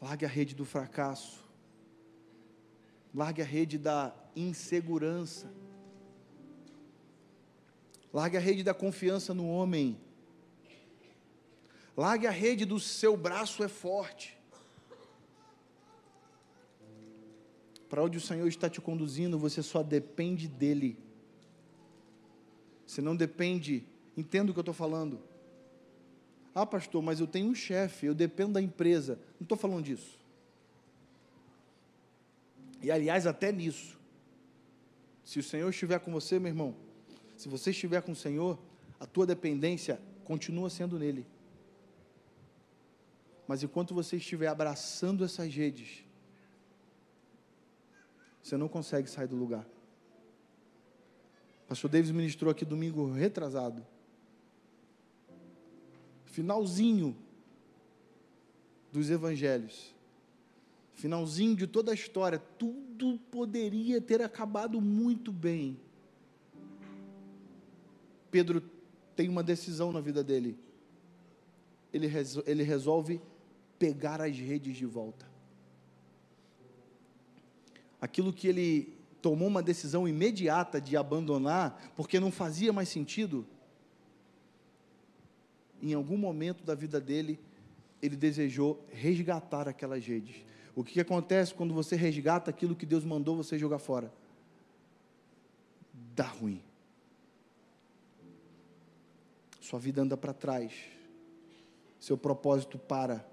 Largue 0.00 0.26
a 0.26 0.28
rede 0.28 0.54
do 0.54 0.66
fracasso. 0.66 1.45
Largue 3.16 3.40
a 3.40 3.46
rede 3.46 3.78
da 3.78 4.14
insegurança. 4.36 5.50
Largue 8.12 8.36
a 8.36 8.40
rede 8.40 8.62
da 8.62 8.74
confiança 8.74 9.32
no 9.32 9.48
homem. 9.48 9.98
Largue 11.96 12.26
a 12.26 12.30
rede 12.30 12.66
do 12.66 12.78
seu 12.78 13.16
braço 13.16 13.64
é 13.64 13.68
forte. 13.68 14.38
Para 17.88 18.02
onde 18.02 18.18
o 18.18 18.20
Senhor 18.20 18.46
está 18.48 18.68
te 18.68 18.82
conduzindo, 18.82 19.38
você 19.38 19.62
só 19.62 19.82
depende 19.82 20.46
dEle. 20.46 20.98
Você 22.86 23.00
não 23.00 23.16
depende, 23.16 23.86
entenda 24.14 24.50
o 24.50 24.52
que 24.52 24.58
eu 24.58 24.62
estou 24.62 24.74
falando. 24.74 25.22
Ah, 26.54 26.66
pastor, 26.66 27.02
mas 27.02 27.18
eu 27.18 27.26
tenho 27.26 27.48
um 27.48 27.54
chefe, 27.54 28.04
eu 28.04 28.14
dependo 28.14 28.52
da 28.52 28.60
empresa. 28.60 29.18
Não 29.40 29.44
estou 29.44 29.56
falando 29.56 29.84
disso. 29.84 30.18
E 32.86 32.90
aliás, 32.92 33.26
até 33.26 33.50
nisso, 33.50 33.98
se 35.24 35.40
o 35.40 35.42
Senhor 35.42 35.68
estiver 35.68 35.98
com 35.98 36.12
você, 36.12 36.38
meu 36.38 36.50
irmão, 36.50 36.76
se 37.36 37.48
você 37.48 37.70
estiver 37.72 38.00
com 38.00 38.12
o 38.12 38.14
Senhor, 38.14 38.56
a 39.00 39.04
tua 39.04 39.26
dependência 39.26 40.00
continua 40.22 40.70
sendo 40.70 40.96
nele. 40.96 41.26
Mas 43.48 43.64
enquanto 43.64 43.92
você 43.92 44.18
estiver 44.18 44.46
abraçando 44.46 45.24
essas 45.24 45.52
redes, 45.52 46.04
você 48.40 48.56
não 48.56 48.68
consegue 48.68 49.10
sair 49.10 49.26
do 49.26 49.34
lugar. 49.34 49.66
pastor 51.66 51.90
Davis 51.90 52.12
ministrou 52.12 52.52
aqui 52.52 52.64
domingo 52.64 53.10
retrasado. 53.10 53.84
Finalzinho 56.26 57.16
dos 58.92 59.10
evangelhos 59.10 59.95
finalzinho 60.96 61.54
de 61.54 61.66
toda 61.66 61.92
a 61.92 61.94
história, 61.94 62.38
tudo 62.38 63.18
poderia 63.30 64.00
ter 64.00 64.22
acabado 64.22 64.80
muito 64.80 65.30
bem. 65.30 65.78
Pedro 68.30 68.62
tem 69.14 69.28
uma 69.28 69.42
decisão 69.42 69.92
na 69.92 70.00
vida 70.00 70.24
dele. 70.24 70.58
Ele, 71.92 72.10
ele 72.46 72.62
resolve 72.62 73.20
pegar 73.78 74.20
as 74.20 74.36
redes 74.36 74.76
de 74.76 74.86
volta. 74.86 75.26
Aquilo 78.00 78.32
que 78.32 78.48
ele 78.48 78.94
tomou 79.20 79.48
uma 79.48 79.62
decisão 79.62 80.08
imediata 80.08 80.80
de 80.80 80.96
abandonar, 80.96 81.92
porque 81.94 82.18
não 82.18 82.30
fazia 82.30 82.72
mais 82.72 82.88
sentido, 82.88 83.46
em 85.82 85.92
algum 85.92 86.16
momento 86.16 86.64
da 86.64 86.74
vida 86.74 87.00
dele, 87.00 87.38
ele 88.00 88.16
desejou 88.16 88.84
resgatar 88.90 89.68
aquelas 89.68 90.04
redes. 90.06 90.36
O 90.76 90.84
que 90.84 91.00
acontece 91.00 91.54
quando 91.54 91.72
você 91.72 91.96
resgata 91.96 92.50
aquilo 92.50 92.76
que 92.76 92.84
Deus 92.84 93.02
mandou 93.02 93.34
você 93.34 93.58
jogar 93.58 93.78
fora? 93.78 94.12
Dá 96.14 96.26
ruim. 96.26 96.62
Sua 99.58 99.78
vida 99.78 100.02
anda 100.02 100.18
para 100.18 100.34
trás. 100.34 100.74
Seu 101.98 102.18
propósito 102.18 102.78
para. 102.78 103.26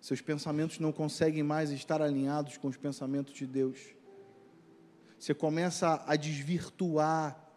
Seus 0.00 0.20
pensamentos 0.20 0.80
não 0.80 0.90
conseguem 0.90 1.44
mais 1.44 1.70
estar 1.70 2.02
alinhados 2.02 2.56
com 2.56 2.66
os 2.66 2.76
pensamentos 2.76 3.32
de 3.32 3.46
Deus. 3.46 3.78
Você 5.20 5.32
começa 5.32 6.02
a 6.04 6.16
desvirtuar. 6.16 7.48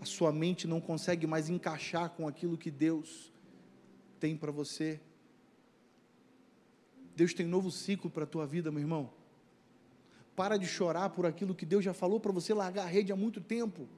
A 0.00 0.04
sua 0.04 0.32
mente 0.32 0.66
não 0.66 0.80
consegue 0.80 1.28
mais 1.28 1.48
encaixar 1.48 2.10
com 2.10 2.26
aquilo 2.26 2.58
que 2.58 2.72
Deus 2.72 3.32
tem 4.18 4.36
para 4.36 4.50
você. 4.50 5.00
Deus 7.18 7.34
tem 7.34 7.46
um 7.46 7.48
novo 7.48 7.68
ciclo 7.68 8.08
para 8.08 8.22
a 8.22 8.26
tua 8.28 8.46
vida, 8.46 8.70
meu 8.70 8.80
irmão. 8.80 9.10
Para 10.36 10.56
de 10.56 10.68
chorar 10.68 11.10
por 11.10 11.26
aquilo 11.26 11.52
que 11.52 11.66
Deus 11.66 11.84
já 11.84 11.92
falou 11.92 12.20
para 12.20 12.30
você 12.30 12.54
largar 12.54 12.84
a 12.84 12.86
rede 12.86 13.10
há 13.10 13.16
muito 13.16 13.40
tempo. 13.40 13.88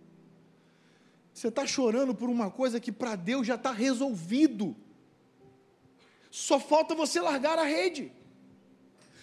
Você 1.35 1.48
está 1.48 1.66
chorando 1.66 2.14
por 2.14 2.30
uma 2.30 2.50
coisa 2.50 2.80
que 2.80 2.90
para 2.90 3.16
Deus 3.16 3.46
já 3.46 3.56
está 3.56 3.72
resolvido. 3.72 4.74
Só 6.30 6.59
falta 6.59 6.94
você 6.94 7.20
largar 7.20 7.59
a 7.59 7.64
rede. 7.64 8.11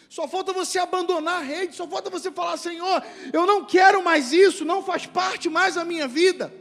Só 0.07 0.27
falta 0.27 0.53
você 0.53 0.77
abandonar 0.77 1.41
a 1.41 1.43
rede. 1.43 1.75
Só 1.75 1.88
falta 1.88 2.12
você 2.12 2.31
falar: 2.31 2.57
Senhor, 2.57 3.03
eu 3.33 3.47
não 3.47 3.65
quero 3.65 4.03
mais 4.03 4.31
isso, 4.31 4.63
não 4.63 4.83
faz 4.83 5.07
parte 5.07 5.49
mais 5.49 5.73
da 5.73 5.83
minha 5.83 6.07
vida. 6.07 6.53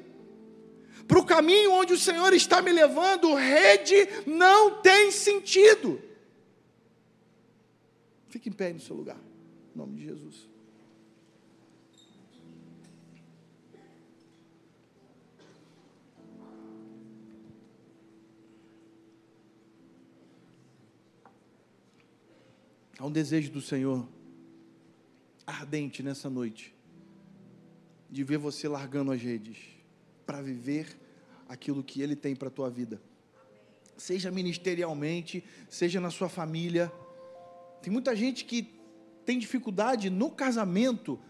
Para 1.07 1.19
o 1.19 1.27
caminho 1.27 1.73
onde 1.73 1.93
o 1.93 1.99
Senhor 1.99 2.33
está 2.33 2.63
me 2.63 2.73
levando, 2.73 3.35
rede 3.35 4.09
não 4.27 4.81
tem 4.81 5.11
sentido. 5.11 6.06
Fique 8.37 8.51
em 8.51 8.53
pé 8.53 8.71
no 8.71 8.79
seu 8.79 8.95
lugar. 8.95 9.19
Em 9.75 9.79
nome 9.79 9.97
de 9.97 10.05
Jesus. 10.05 10.47
Há 22.99 23.07
um 23.07 23.11
desejo 23.11 23.51
do 23.51 23.63
Senhor 23.63 24.07
ardente 25.47 26.03
nessa 26.03 26.29
noite 26.29 26.75
de 28.11 28.23
ver 28.23 28.37
você 28.37 28.69
largando 28.69 29.13
as 29.13 29.23
redes 29.23 29.57
para 30.27 30.43
viver 30.43 30.95
aquilo 31.49 31.83
que 31.83 32.03
Ele 32.03 32.15
tem 32.15 32.37
para 32.37 32.49
a 32.49 32.51
tua 32.51 32.69
vida, 32.69 33.01
seja 33.97 34.31
ministerialmente, 34.31 35.43
seja 35.71 35.99
na 35.99 36.11
sua 36.11 36.29
família 36.29 36.93
tem 37.87 37.93
muita 37.93 38.17
gente 38.17 38.45
que 38.45 38.69
tem 39.25 39.39
dificuldade 39.39 40.11
no 40.11 40.29
casamento, 40.29 41.21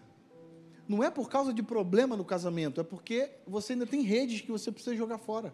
Não 0.87 1.03
é 1.03 1.11
por 1.11 1.29
causa 1.29 1.53
de 1.53 1.61
problema 1.61 2.17
no 2.17 2.25
casamento, 2.25 2.81
é 2.81 2.83
porque 2.83 3.29
você 3.45 3.73
ainda 3.73 3.85
tem 3.85 4.01
redes 4.01 4.41
que 4.41 4.51
você 4.51 4.71
precisa 4.71 4.95
jogar 4.95 5.19
fora. 5.19 5.53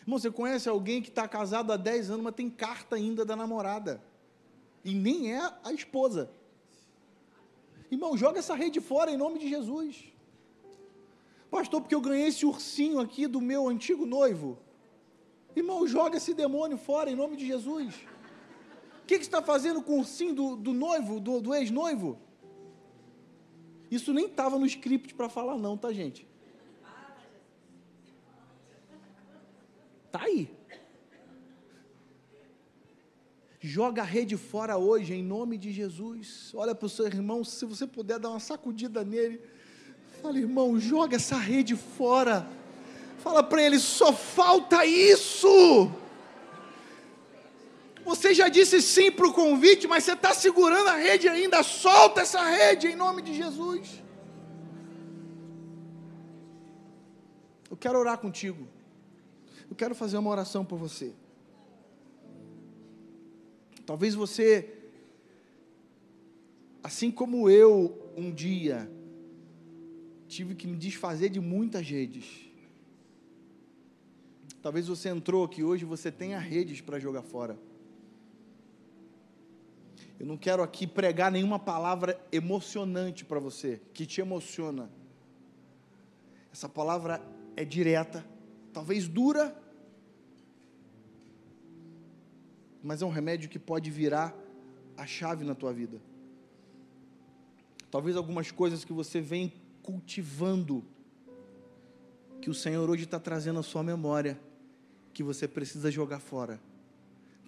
Irmão, 0.00 0.18
você 0.18 0.30
conhece 0.30 0.70
alguém 0.70 1.02
que 1.02 1.10
está 1.10 1.28
casado 1.28 1.70
há 1.70 1.76
10 1.76 2.12
anos, 2.12 2.24
mas 2.24 2.34
tem 2.34 2.48
carta 2.48 2.96
ainda 2.96 3.26
da 3.26 3.36
namorada. 3.36 4.02
E 4.82 4.94
nem 4.94 5.34
é 5.34 5.52
a 5.62 5.70
esposa. 5.70 6.30
Irmão, 7.90 8.16
joga 8.16 8.38
essa 8.38 8.54
rede 8.54 8.80
fora 8.80 9.10
em 9.10 9.18
nome 9.18 9.38
de 9.38 9.50
Jesus. 9.50 10.02
Pastor, 11.50 11.82
porque 11.82 11.94
eu 11.94 12.00
ganhei 12.00 12.28
esse 12.28 12.46
ursinho 12.46 13.00
aqui 13.00 13.26
do 13.26 13.42
meu 13.42 13.68
antigo 13.68 14.06
noivo. 14.06 14.56
Irmão, 15.54 15.86
joga 15.86 16.16
esse 16.16 16.32
demônio 16.32 16.78
fora 16.78 17.10
em 17.10 17.14
nome 17.14 17.36
de 17.36 17.46
Jesus. 17.46 18.13
O 19.04 19.06
que, 19.06 19.18
que 19.18 19.24
está 19.24 19.42
fazendo 19.42 19.82
com 19.82 19.96
o 19.96 19.98
ursinho 19.98 20.34
do, 20.34 20.56
do 20.56 20.72
noivo, 20.72 21.20
do, 21.20 21.38
do 21.38 21.54
ex-noivo? 21.54 22.18
Isso 23.90 24.14
nem 24.14 24.24
estava 24.24 24.58
no 24.58 24.64
script 24.64 25.14
para 25.14 25.28
falar, 25.28 25.58
não, 25.58 25.76
tá, 25.76 25.92
gente? 25.92 26.26
Tá 30.10 30.22
aí. 30.22 30.50
Joga 33.60 34.00
a 34.00 34.06
rede 34.06 34.38
fora 34.38 34.78
hoje, 34.78 35.12
em 35.12 35.22
nome 35.22 35.58
de 35.58 35.70
Jesus. 35.70 36.50
Olha 36.54 36.74
para 36.74 36.86
o 36.86 36.88
seu 36.88 37.06
irmão, 37.06 37.44
se 37.44 37.66
você 37.66 37.86
puder 37.86 38.18
dar 38.18 38.30
uma 38.30 38.40
sacudida 38.40 39.04
nele. 39.04 39.38
Fala, 40.22 40.38
irmão, 40.38 40.80
joga 40.80 41.16
essa 41.16 41.36
rede 41.36 41.76
fora. 41.76 42.48
Fala 43.18 43.42
para 43.42 43.62
ele, 43.62 43.78
só 43.78 44.14
falta 44.14 44.86
isso. 44.86 45.92
Você 48.04 48.34
já 48.34 48.48
disse 48.48 48.82
sim 48.82 49.10
para 49.10 49.26
o 49.26 49.32
convite, 49.32 49.86
mas 49.86 50.04
você 50.04 50.12
está 50.12 50.34
segurando 50.34 50.88
a 50.88 50.96
rede 50.96 51.26
ainda. 51.28 51.62
Solta 51.62 52.20
essa 52.20 52.42
rede 52.42 52.88
em 52.88 52.96
nome 52.96 53.22
de 53.22 53.34
Jesus. 53.34 54.02
Eu 57.70 57.76
quero 57.76 57.98
orar 57.98 58.18
contigo. 58.18 58.68
Eu 59.70 59.74
quero 59.74 59.94
fazer 59.94 60.18
uma 60.18 60.30
oração 60.30 60.64
por 60.64 60.78
você. 60.78 61.14
Talvez 63.86 64.14
você, 64.14 64.72
assim 66.82 67.10
como 67.10 67.50
eu, 67.50 68.12
um 68.16 68.30
dia, 68.30 68.90
tive 70.28 70.54
que 70.54 70.66
me 70.66 70.76
desfazer 70.76 71.30
de 71.30 71.40
muitas 71.40 71.88
redes. 71.88 72.24
Talvez 74.62 74.88
você 74.88 75.08
entrou 75.08 75.44
aqui 75.44 75.62
hoje, 75.62 75.84
você 75.84 76.10
tenha 76.10 76.38
redes 76.38 76.80
para 76.80 76.98
jogar 76.98 77.22
fora. 77.22 77.58
Eu 80.24 80.28
não 80.28 80.38
quero 80.38 80.62
aqui 80.62 80.86
pregar 80.86 81.30
nenhuma 81.30 81.58
palavra 81.58 82.18
emocionante 82.32 83.26
para 83.26 83.38
você, 83.38 83.78
que 83.92 84.06
te 84.06 84.22
emociona. 84.22 84.88
Essa 86.50 86.66
palavra 86.66 87.20
é 87.54 87.62
direta, 87.62 88.24
talvez 88.72 89.06
dura, 89.06 89.54
mas 92.82 93.02
é 93.02 93.04
um 93.04 93.10
remédio 93.10 93.50
que 93.50 93.58
pode 93.58 93.90
virar 93.90 94.34
a 94.96 95.04
chave 95.04 95.44
na 95.44 95.54
tua 95.54 95.74
vida. 95.74 96.00
Talvez 97.90 98.16
algumas 98.16 98.50
coisas 98.50 98.82
que 98.82 98.94
você 98.94 99.20
vem 99.20 99.52
cultivando, 99.82 100.82
que 102.40 102.48
o 102.48 102.54
Senhor 102.54 102.88
hoje 102.88 103.04
está 103.04 103.20
trazendo 103.20 103.58
à 103.58 103.62
sua 103.62 103.82
memória, 103.82 104.40
que 105.12 105.22
você 105.22 105.46
precisa 105.46 105.90
jogar 105.90 106.18
fora, 106.18 106.58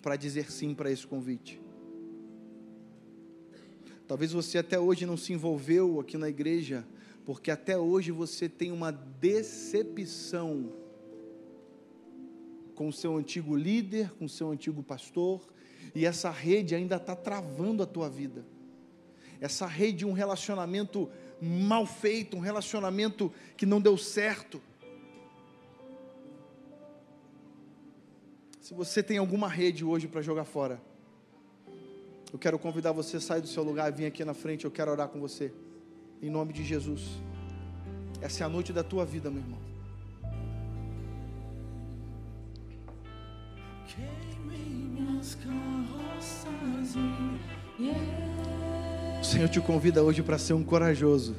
para 0.02 0.14
dizer 0.14 0.50
sim 0.52 0.74
para 0.74 0.90
esse 0.90 1.06
convite. 1.06 1.64
Talvez 4.06 4.32
você 4.32 4.58
até 4.58 4.78
hoje 4.78 5.04
não 5.04 5.16
se 5.16 5.32
envolveu 5.32 5.98
aqui 5.98 6.16
na 6.16 6.28
igreja, 6.28 6.86
porque 7.24 7.50
até 7.50 7.76
hoje 7.76 8.12
você 8.12 8.48
tem 8.48 8.70
uma 8.70 8.92
decepção 8.92 10.72
com 12.74 12.88
o 12.88 12.92
seu 12.92 13.16
antigo 13.16 13.56
líder, 13.56 14.12
com 14.12 14.26
o 14.26 14.28
seu 14.28 14.50
antigo 14.50 14.82
pastor, 14.82 15.40
e 15.94 16.06
essa 16.06 16.30
rede 16.30 16.74
ainda 16.74 16.96
está 16.96 17.16
travando 17.16 17.82
a 17.82 17.86
tua 17.86 18.08
vida. 18.08 18.44
Essa 19.40 19.66
rede, 19.66 20.06
um 20.06 20.12
relacionamento 20.12 21.10
mal 21.40 21.84
feito, 21.84 22.36
um 22.36 22.40
relacionamento 22.40 23.32
que 23.56 23.66
não 23.66 23.80
deu 23.80 23.98
certo. 23.98 24.60
Se 28.60 28.72
você 28.72 29.02
tem 29.02 29.18
alguma 29.18 29.48
rede 29.48 29.84
hoje 29.84 30.06
para 30.06 30.22
jogar 30.22 30.44
fora, 30.44 30.80
eu 32.32 32.38
quero 32.38 32.58
convidar 32.58 32.92
você 32.92 33.16
a 33.16 33.20
sair 33.20 33.40
do 33.40 33.46
seu 33.46 33.62
lugar 33.62 33.90
e 33.90 33.96
vir 33.96 34.06
aqui 34.06 34.24
na 34.24 34.34
frente. 34.34 34.64
Eu 34.64 34.70
quero 34.70 34.90
orar 34.90 35.08
com 35.08 35.20
você. 35.20 35.52
Em 36.20 36.30
nome 36.30 36.52
de 36.52 36.64
Jesus. 36.64 37.02
Essa 38.20 38.44
é 38.44 38.46
a 38.46 38.48
noite 38.48 38.72
da 38.72 38.82
tua 38.82 39.04
vida, 39.04 39.30
meu 39.30 39.40
irmão. 39.40 39.58
O 49.20 49.24
Senhor 49.24 49.48
te 49.48 49.60
convida 49.60 50.02
hoje 50.02 50.22
para 50.22 50.38
ser 50.38 50.54
um 50.54 50.62
corajoso. 50.62 51.34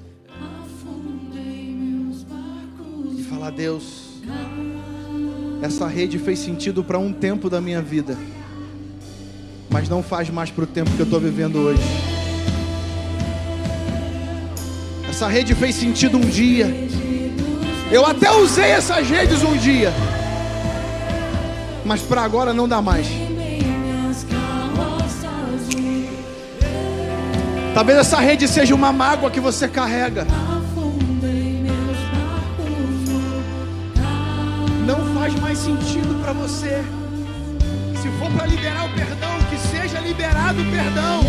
E 3.17 3.23
falar, 3.23 3.51
Deus, 3.51 4.21
essa 5.61 5.87
rede 5.87 6.19
fez 6.19 6.39
sentido 6.39 6.83
para 6.83 6.99
um 6.99 7.11
tempo 7.11 7.49
da 7.49 7.59
minha 7.59 7.81
vida, 7.81 8.17
mas 9.77 9.87
não 9.87 10.01
faz 10.01 10.27
mais 10.27 10.49
para 10.49 10.63
o 10.63 10.65
tempo 10.65 10.89
que 10.89 10.99
eu 10.99 11.03
estou 11.03 11.19
vivendo 11.19 11.59
hoje. 11.59 11.79
Essa 15.07 15.27
rede 15.27 15.53
fez 15.53 15.75
sentido 15.75 16.17
um 16.17 16.21
dia. 16.21 16.65
Eu 17.91 18.03
até 18.03 18.31
usei 18.31 18.71
essas 18.71 19.07
redes 19.07 19.43
um 19.43 19.55
dia. 19.55 19.93
Mas 21.85 22.01
para 22.01 22.23
agora 22.23 22.55
não 22.55 22.67
dá 22.67 22.81
mais. 22.81 23.05
Talvez 27.75 27.99
essa 27.99 28.17
rede 28.17 28.47
seja 28.47 28.73
uma 28.73 28.91
mágoa 28.91 29.29
que 29.29 29.39
você 29.39 29.67
carrega. 29.67 30.25
Não 34.87 35.13
faz 35.13 35.35
mais 35.35 35.59
sentido 35.59 36.19
para 36.23 36.33
você. 36.33 36.83
Se 38.01 38.09
for 38.17 38.31
para 38.31 38.47
liberar 38.47 38.85
o 38.85 38.89
perdão, 38.95 39.36
que 39.57 39.67
seja 39.67 39.99
liberado 39.99 40.63
perdão. 40.65 41.21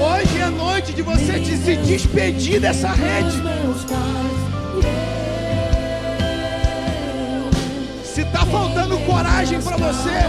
Hoje 0.00 0.40
é 0.40 0.48
noite 0.48 0.92
de 0.92 1.02
você 1.02 1.44
se 1.44 1.76
despedir 1.76 2.60
dessa 2.60 2.88
rede. 2.88 3.42
Se 8.02 8.22
está 8.22 8.46
faltando 8.46 8.98
coragem 9.00 9.60
para 9.60 9.76
você, 9.76 10.20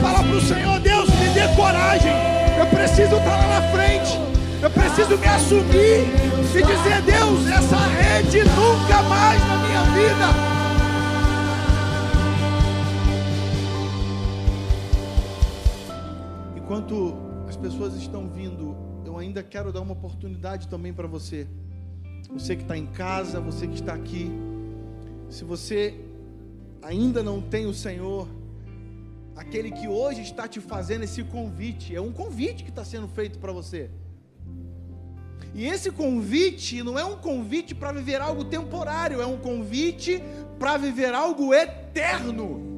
fala 0.00 0.22
para 0.22 0.36
o 0.36 0.40
Senhor, 0.40 0.80
Deus, 0.80 1.08
me 1.08 1.28
dê 1.28 1.48
coragem. 1.54 2.12
Eu 2.58 2.66
preciso 2.66 3.16
estar 3.16 3.36
lá 3.36 3.60
na 3.60 3.68
frente. 3.68 4.20
Eu 4.60 4.70
preciso 4.70 5.18
me 5.18 5.26
assumir 5.26 6.06
e 6.54 6.62
dizer, 6.62 7.02
Deus, 7.02 7.48
essa 7.48 7.76
rede 7.76 8.44
nunca 8.44 9.02
mais 9.02 9.40
na 9.48 9.56
minha 9.56 9.82
vida. 9.94 10.51
Pessoas 17.82 17.94
estão 18.00 18.28
vindo 18.28 18.76
ainda 19.22 19.42
quero 19.42 19.72
dar 19.72 19.80
uma 19.80 19.92
oportunidade 19.92 20.68
também 20.68 20.92
para 20.92 21.06
você. 21.06 21.46
Você 22.30 22.56
que 22.56 22.62
está 22.62 22.76
em 22.76 22.86
casa, 22.86 23.40
você 23.40 23.66
que 23.66 23.74
está 23.74 23.94
aqui. 23.94 24.30
Se 25.28 25.44
você 25.44 25.94
ainda 26.82 27.22
não 27.22 27.40
tem 27.40 27.66
o 27.66 27.72
Senhor, 27.74 28.28
aquele 29.36 29.70
que 29.70 29.86
hoje 29.86 30.22
está 30.22 30.48
te 30.48 30.60
fazendo 30.60 31.04
esse 31.04 31.22
convite, 31.22 31.94
é 31.94 32.00
um 32.00 32.12
convite 32.12 32.64
que 32.64 32.70
está 32.70 32.84
sendo 32.84 33.08
feito 33.08 33.38
para 33.38 33.52
você. 33.52 33.90
E 35.54 35.66
esse 35.66 35.90
convite 35.90 36.82
não 36.82 36.98
é 36.98 37.04
um 37.04 37.16
convite 37.16 37.74
para 37.74 37.92
viver 37.92 38.20
algo 38.20 38.44
temporário, 38.44 39.20
é 39.20 39.26
um 39.26 39.38
convite 39.38 40.22
para 40.58 40.76
viver 40.76 41.14
algo 41.14 41.54
eterno. 41.54 42.71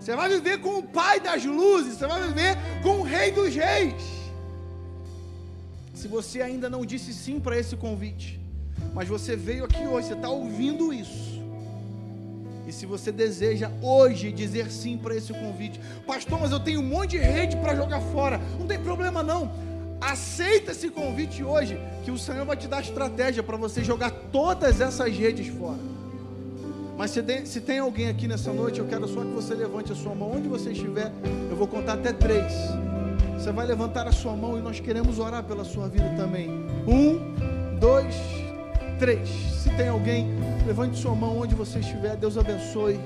Você 0.00 0.16
vai 0.16 0.30
viver 0.30 0.58
com 0.60 0.78
o 0.78 0.82
Pai 0.82 1.20
das 1.20 1.44
luzes, 1.44 1.98
você 1.98 2.06
vai 2.06 2.26
viver 2.26 2.56
com 2.82 3.00
o 3.00 3.02
Rei 3.02 3.30
dos 3.30 3.54
Reis. 3.54 4.02
Se 5.94 6.08
você 6.08 6.40
ainda 6.40 6.70
não 6.70 6.86
disse 6.86 7.12
sim 7.12 7.38
para 7.38 7.58
esse 7.58 7.76
convite, 7.76 8.40
mas 8.94 9.06
você 9.06 9.36
veio 9.36 9.66
aqui 9.66 9.86
hoje, 9.86 10.08
você 10.08 10.14
está 10.14 10.30
ouvindo 10.30 10.90
isso. 10.90 11.38
E 12.66 12.72
se 12.72 12.86
você 12.86 13.12
deseja 13.12 13.70
hoje 13.82 14.32
dizer 14.32 14.70
sim 14.70 14.96
para 14.96 15.14
esse 15.14 15.34
convite, 15.34 15.78
pastor, 16.06 16.40
mas 16.40 16.50
eu 16.50 16.60
tenho 16.60 16.80
um 16.80 16.88
monte 16.88 17.10
de 17.10 17.18
rede 17.18 17.58
para 17.58 17.76
jogar 17.76 18.00
fora, 18.00 18.40
não 18.58 18.66
tem 18.66 18.78
problema 18.78 19.22
não. 19.22 19.52
Aceita 20.00 20.72
esse 20.72 20.88
convite 20.88 21.44
hoje, 21.44 21.78
que 22.04 22.10
o 22.10 22.16
Senhor 22.16 22.46
vai 22.46 22.56
te 22.56 22.66
dar 22.66 22.80
estratégia 22.80 23.42
para 23.42 23.58
você 23.58 23.84
jogar 23.84 24.10
todas 24.32 24.80
essas 24.80 25.14
redes 25.14 25.48
fora. 25.48 25.99
Mas 27.00 27.12
se 27.12 27.22
tem, 27.22 27.46
se 27.46 27.62
tem 27.62 27.78
alguém 27.78 28.10
aqui 28.10 28.28
nessa 28.28 28.52
noite, 28.52 28.78
eu 28.78 28.86
quero 28.86 29.08
só 29.08 29.22
que 29.22 29.30
você 29.30 29.54
levante 29.54 29.90
a 29.90 29.94
sua 29.94 30.14
mão 30.14 30.32
onde 30.32 30.46
você 30.48 30.72
estiver. 30.72 31.10
Eu 31.48 31.56
vou 31.56 31.66
contar 31.66 31.94
até 31.94 32.12
três. 32.12 32.52
Você 33.38 33.50
vai 33.50 33.66
levantar 33.66 34.06
a 34.06 34.12
sua 34.12 34.36
mão 34.36 34.58
e 34.58 34.60
nós 34.60 34.80
queremos 34.80 35.18
orar 35.18 35.42
pela 35.42 35.64
sua 35.64 35.88
vida 35.88 36.12
também. 36.14 36.50
Um, 36.86 37.78
dois, 37.78 38.14
três. 38.98 39.30
Se 39.62 39.70
tem 39.78 39.88
alguém, 39.88 40.26
levante 40.66 40.98
sua 40.98 41.14
mão 41.14 41.38
onde 41.38 41.54
você 41.54 41.78
estiver. 41.78 42.16
Deus 42.16 42.36
abençoe. 42.36 43.00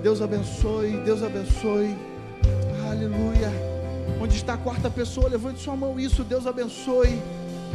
Deus 0.00 0.22
abençoe. 0.22 0.92
Deus 0.98 1.20
abençoe. 1.20 1.96
Aleluia. 2.88 3.50
Onde 4.22 4.36
está 4.36 4.54
a 4.54 4.58
quarta 4.58 4.88
pessoa? 4.88 5.28
Levante 5.28 5.58
sua 5.58 5.74
mão. 5.74 5.98
Isso. 5.98 6.22
Deus 6.22 6.46
abençoe. 6.46 7.20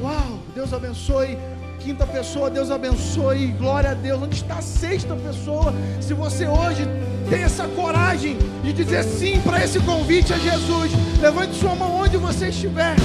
Uau. 0.02 0.40
Deus 0.56 0.74
abençoe. 0.74 1.38
Quinta 1.80 2.06
pessoa, 2.06 2.50
Deus 2.50 2.70
abençoe, 2.70 3.48
glória 3.58 3.92
a 3.92 3.94
Deus. 3.94 4.22
Onde 4.22 4.36
está 4.36 4.56
a 4.56 4.62
sexta 4.62 5.16
pessoa? 5.16 5.74
Se 6.02 6.14
você 6.14 6.46
hoje 6.46 6.86
tem 7.30 7.42
essa 7.42 7.68
coragem 7.70 8.38
de 8.62 8.74
dizer 8.74 9.04
sim 9.04 9.40
para 9.42 9.64
esse 9.64 9.80
convite 9.80 10.34
a 10.34 10.38
Jesus, 10.38 10.92
levante 11.22 11.56
sua 11.56 11.76
mão 11.76 12.02
onde 12.02 12.18
você 12.18 12.50
estiver. 12.50 12.96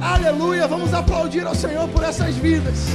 Aleluia, 0.00 0.68
vamos 0.68 0.94
aplaudir 0.94 1.44
ao 1.44 1.54
Senhor 1.54 1.88
por 1.88 2.04
essas 2.04 2.36
vidas. 2.36 2.86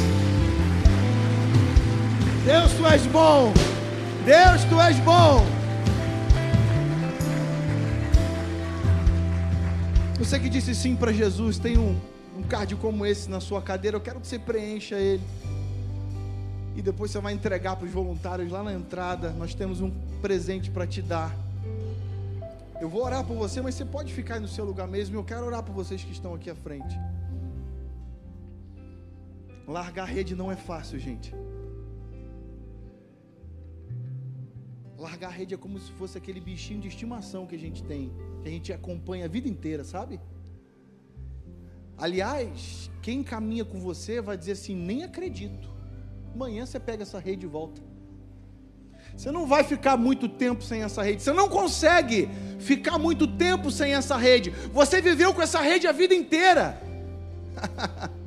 Deus, 2.45 2.71
tu 2.71 2.87
és 2.87 3.05
bom. 3.07 3.53
Deus, 4.25 4.63
tu 4.69 4.79
és 4.79 4.97
bom. 4.99 5.45
Você 10.17 10.39
que 10.39 10.47
disse 10.47 10.73
sim 10.73 10.95
para 10.95 11.11
Jesus, 11.11 11.59
tem 11.59 11.77
um 11.77 11.99
um 12.41 12.47
card 12.47 12.75
como 12.77 13.05
esse 13.05 13.29
na 13.29 13.39
sua 13.39 13.61
cadeira, 13.61 13.95
eu 13.95 14.01
quero 14.01 14.19
que 14.19 14.27
você 14.27 14.39
preencha 14.39 14.95
ele. 14.95 15.23
E 16.75 16.81
depois 16.81 17.11
você 17.11 17.19
vai 17.19 17.33
entregar 17.33 17.75
para 17.75 17.85
os 17.85 17.91
voluntários 17.91 18.51
lá 18.51 18.63
na 18.63 18.73
entrada. 18.73 19.29
Nós 19.31 19.53
temos 19.53 19.79
um 19.79 19.91
presente 20.21 20.71
para 20.71 20.87
te 20.87 21.01
dar. 21.01 21.35
Eu 22.79 22.89
vou 22.89 23.03
orar 23.03 23.23
por 23.23 23.37
você, 23.37 23.61
mas 23.61 23.75
você 23.75 23.85
pode 23.85 24.11
ficar 24.11 24.39
no 24.39 24.47
seu 24.47 24.65
lugar 24.65 24.87
mesmo. 24.87 25.15
Eu 25.15 25.23
quero 25.23 25.45
orar 25.45 25.61
por 25.61 25.73
vocês 25.73 26.03
que 26.03 26.11
estão 26.11 26.33
aqui 26.33 26.49
à 26.49 26.55
frente. 26.55 26.99
Largar 29.67 30.03
a 30.03 30.07
rede 30.07 30.35
não 30.35 30.51
é 30.51 30.55
fácil, 30.55 30.97
gente. 30.97 31.35
Largar 34.97 35.27
a 35.27 35.31
rede 35.31 35.53
é 35.53 35.57
como 35.57 35.77
se 35.79 35.91
fosse 35.91 36.17
aquele 36.17 36.39
bichinho 36.39 36.81
de 36.81 36.87
estimação 36.87 37.45
que 37.45 37.55
a 37.55 37.59
gente 37.59 37.83
tem, 37.83 38.11
que 38.41 38.47
a 38.47 38.51
gente 38.51 38.73
acompanha 38.73 39.25
a 39.25 39.27
vida 39.27 39.47
inteira, 39.47 39.83
sabe? 39.83 40.19
Aliás, 42.01 42.89
quem 43.03 43.21
caminha 43.21 43.63
com 43.63 43.79
você 43.79 44.19
vai 44.19 44.35
dizer 44.35 44.53
assim: 44.53 44.75
nem 44.75 45.03
acredito. 45.03 45.69
Amanhã 46.33 46.65
você 46.65 46.79
pega 46.79 47.03
essa 47.03 47.19
rede 47.19 47.41
de 47.41 47.47
volta. 47.47 47.79
Você 49.15 49.29
não 49.29 49.45
vai 49.45 49.63
ficar 49.63 49.97
muito 49.97 50.27
tempo 50.27 50.63
sem 50.63 50.81
essa 50.81 51.03
rede. 51.03 51.21
Você 51.21 51.31
não 51.31 51.47
consegue 51.47 52.27
ficar 52.59 52.97
muito 52.97 53.27
tempo 53.27 53.69
sem 53.69 53.93
essa 53.93 54.17
rede. 54.17 54.49
Você 54.73 54.99
viveu 54.99 55.33
com 55.33 55.41
essa 55.41 55.61
rede 55.61 55.85
a 55.85 55.91
vida 55.91 56.15
inteira. 56.15 56.81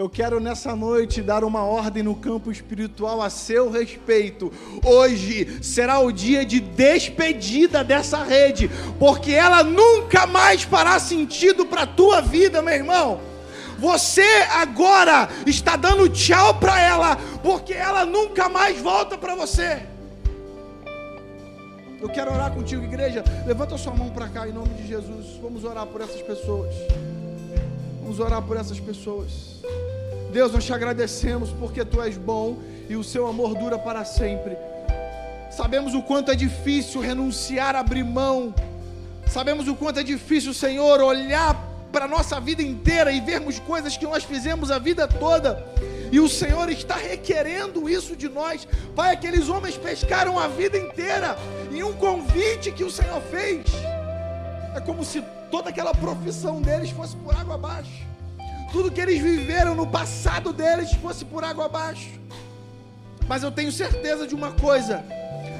Eu 0.00 0.08
quero 0.08 0.40
nessa 0.40 0.74
noite 0.74 1.20
dar 1.20 1.44
uma 1.44 1.62
ordem 1.62 2.02
no 2.02 2.14
campo 2.14 2.50
espiritual 2.50 3.20
a 3.20 3.28
seu 3.28 3.70
respeito. 3.70 4.50
Hoje 4.82 5.62
será 5.62 5.98
o 5.98 6.10
dia 6.10 6.42
de 6.42 6.58
despedida 6.58 7.84
dessa 7.84 8.24
rede, 8.24 8.70
porque 8.98 9.32
ela 9.32 9.62
nunca 9.62 10.26
mais 10.26 10.62
fará 10.62 10.98
sentido 10.98 11.66
para 11.66 11.82
a 11.82 11.86
tua 11.86 12.22
vida, 12.22 12.62
meu 12.62 12.72
irmão. 12.72 13.20
Você 13.78 14.24
agora 14.50 15.28
está 15.44 15.76
dando 15.76 16.08
tchau 16.08 16.54
para 16.54 16.80
ela, 16.80 17.18
porque 17.42 17.74
ela 17.74 18.06
nunca 18.06 18.48
mais 18.48 18.80
volta 18.80 19.18
para 19.18 19.34
você. 19.34 19.82
Eu 22.00 22.08
quero 22.08 22.32
orar 22.32 22.50
contigo, 22.54 22.82
igreja. 22.82 23.22
Levanta 23.46 23.76
sua 23.76 23.92
mão 23.92 24.08
para 24.08 24.28
cá 24.30 24.48
em 24.48 24.52
nome 24.52 24.70
de 24.70 24.88
Jesus. 24.88 25.38
Vamos 25.42 25.62
orar 25.62 25.84
por 25.84 26.00
essas 26.00 26.22
pessoas. 26.22 26.74
Vamos 28.10 28.18
orar 28.18 28.42
por 28.42 28.56
essas 28.56 28.80
pessoas. 28.80 29.60
Deus, 30.30 30.52
nós 30.52 30.64
te 30.64 30.72
agradecemos 30.72 31.50
porque 31.50 31.84
tu 31.84 32.00
és 32.00 32.16
bom 32.16 32.58
e 32.88 32.94
o 32.94 33.02
seu 33.02 33.26
amor 33.26 33.54
dura 33.56 33.78
para 33.78 34.04
sempre. 34.04 34.56
Sabemos 35.50 35.92
o 35.92 36.02
quanto 36.02 36.30
é 36.30 36.36
difícil 36.36 37.00
renunciar, 37.00 37.74
abrir 37.74 38.04
mão. 38.04 38.54
Sabemos 39.26 39.66
o 39.66 39.74
quanto 39.74 39.98
é 39.98 40.02
difícil, 40.02 40.54
Senhor, 40.54 41.00
olhar 41.00 41.68
para 41.92 42.04
a 42.04 42.08
nossa 42.08 42.40
vida 42.40 42.62
inteira 42.62 43.10
e 43.10 43.20
vermos 43.20 43.58
coisas 43.58 43.96
que 43.96 44.04
nós 44.04 44.22
fizemos 44.22 44.70
a 44.70 44.78
vida 44.78 45.08
toda. 45.08 45.64
E 46.12 46.20
o 46.20 46.28
Senhor 46.28 46.70
está 46.70 46.96
requerendo 46.96 47.88
isso 47.88 48.14
de 48.14 48.28
nós. 48.28 48.66
Pai, 48.94 49.12
aqueles 49.12 49.48
homens 49.48 49.76
pescaram 49.76 50.38
a 50.38 50.46
vida 50.46 50.78
inteira. 50.78 51.36
E 51.72 51.82
um 51.82 51.92
convite 51.94 52.70
que 52.70 52.84
o 52.84 52.90
Senhor 52.90 53.20
fez 53.22 53.66
é 54.76 54.80
como 54.80 55.04
se 55.04 55.22
toda 55.50 55.70
aquela 55.70 55.92
profissão 55.92 56.62
deles 56.62 56.90
fosse 56.90 57.16
por 57.16 57.34
água 57.34 57.56
abaixo 57.56 58.09
tudo 58.72 58.90
que 58.90 59.00
eles 59.00 59.20
viveram 59.20 59.74
no 59.74 59.86
passado 59.86 60.52
deles 60.52 60.92
fosse 60.94 61.24
por 61.24 61.44
água 61.44 61.66
abaixo. 61.66 62.10
Mas 63.28 63.42
eu 63.42 63.50
tenho 63.50 63.70
certeza 63.70 64.26
de 64.26 64.34
uma 64.34 64.52
coisa: 64.52 65.04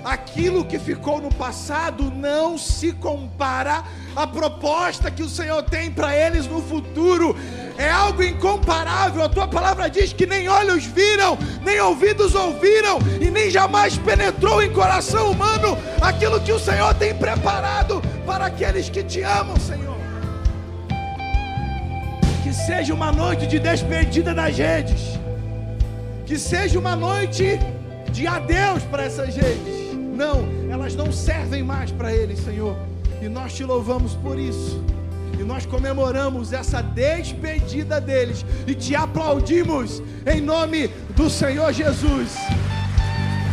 aquilo 0.05 0.65
que 0.65 0.79
ficou 0.79 1.21
no 1.21 1.33
passado 1.35 2.11
não 2.11 2.59
se 2.59 2.93
compara 2.93 3.85
à 4.17 4.27
proposta 4.27 5.11
que 5.11 5.23
o 5.23 5.29
Senhor 5.29 5.63
tem 5.63 5.91
para 5.91 6.17
eles 6.17 6.47
no 6.47 6.63
futuro. 6.63 7.37
É 7.79 7.89
algo 7.89 8.23
incomparável. 8.23 9.23
A 9.23 9.29
tua 9.29 9.49
palavra 9.49 9.89
diz 9.89 10.13
que 10.13 10.27
nem 10.27 10.49
olhos 10.49 10.85
viram, 10.85 11.39
nem 11.65 11.81
ouvidos 11.81 12.35
ouviram, 12.35 12.99
e 13.21 13.31
nem 13.31 13.51
jamais 13.51 13.97
penetrou 13.97 14.63
em 14.63 14.73
coração 14.73 15.31
humano 15.31 15.79
aquilo 16.01 16.41
que 16.41 16.53
o 16.53 16.59
Senhor 16.59 16.93
tem 16.95 17.15
preparado 17.15 18.03
para 18.27 18.47
aqueles 18.47 18.91
que 18.91 19.03
te 19.03 19.23
amam, 19.23 19.57
Senhor 19.59 20.00
seja 22.67 22.95
uma 22.95 23.11
noite 23.11 23.47
de 23.47 23.59
despedida 23.59 24.35
das 24.35 24.57
redes, 24.57 25.19
que 26.27 26.39
seja 26.39 26.79
uma 26.79 26.95
noite 26.95 27.59
de 28.13 28.27
adeus 28.27 28.83
para 28.85 29.05
essas 29.05 29.35
redes. 29.35 29.95
Não, 29.95 30.47
elas 30.71 30.95
não 30.95 31.11
servem 31.11 31.63
mais 31.63 31.91
para 31.91 32.13
eles, 32.13 32.39
Senhor, 32.41 32.77
e 33.23 33.29
nós 33.29 33.55
te 33.55 33.65
louvamos 33.65 34.15
por 34.15 34.39
isso. 34.39 34.83
E 35.39 35.43
nós 35.43 35.65
comemoramos 35.65 36.53
essa 36.53 36.83
despedida 36.83 38.01
deles 38.01 38.45
e 38.67 38.75
te 38.75 38.95
aplaudimos 38.95 40.03
em 40.27 40.41
nome 40.41 40.89
do 41.17 41.31
Senhor 41.31 41.73
Jesus. 41.73 42.37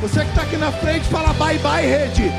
Você 0.01 0.23
que 0.23 0.29
está 0.29 0.41
aqui 0.41 0.57
na 0.57 0.71
frente, 0.71 1.07
fala 1.07 1.31
bye 1.33 1.57
bye, 1.59 1.85
rede. 1.85 2.29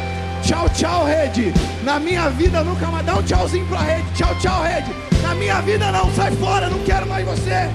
Tchau, 0.42 0.68
tchau, 0.68 1.06
rede. 1.06 1.52
Na 1.82 1.98
minha 1.98 2.28
vida 2.28 2.62
nunca 2.62 2.86
mais 2.88 3.06
dá 3.06 3.16
um 3.16 3.22
tchauzinho 3.22 3.66
para 3.66 3.78
a 3.78 3.82
rede. 3.82 4.12
Tchau, 4.14 4.34
tchau, 4.38 4.62
rede. 4.62 5.07
Na 5.28 5.34
minha 5.34 5.60
vida 5.60 5.92
não, 5.92 6.10
sai 6.14 6.34
fora, 6.36 6.70
não 6.70 6.82
quero 6.86 7.06
mais 7.06 7.22
você. 7.22 7.68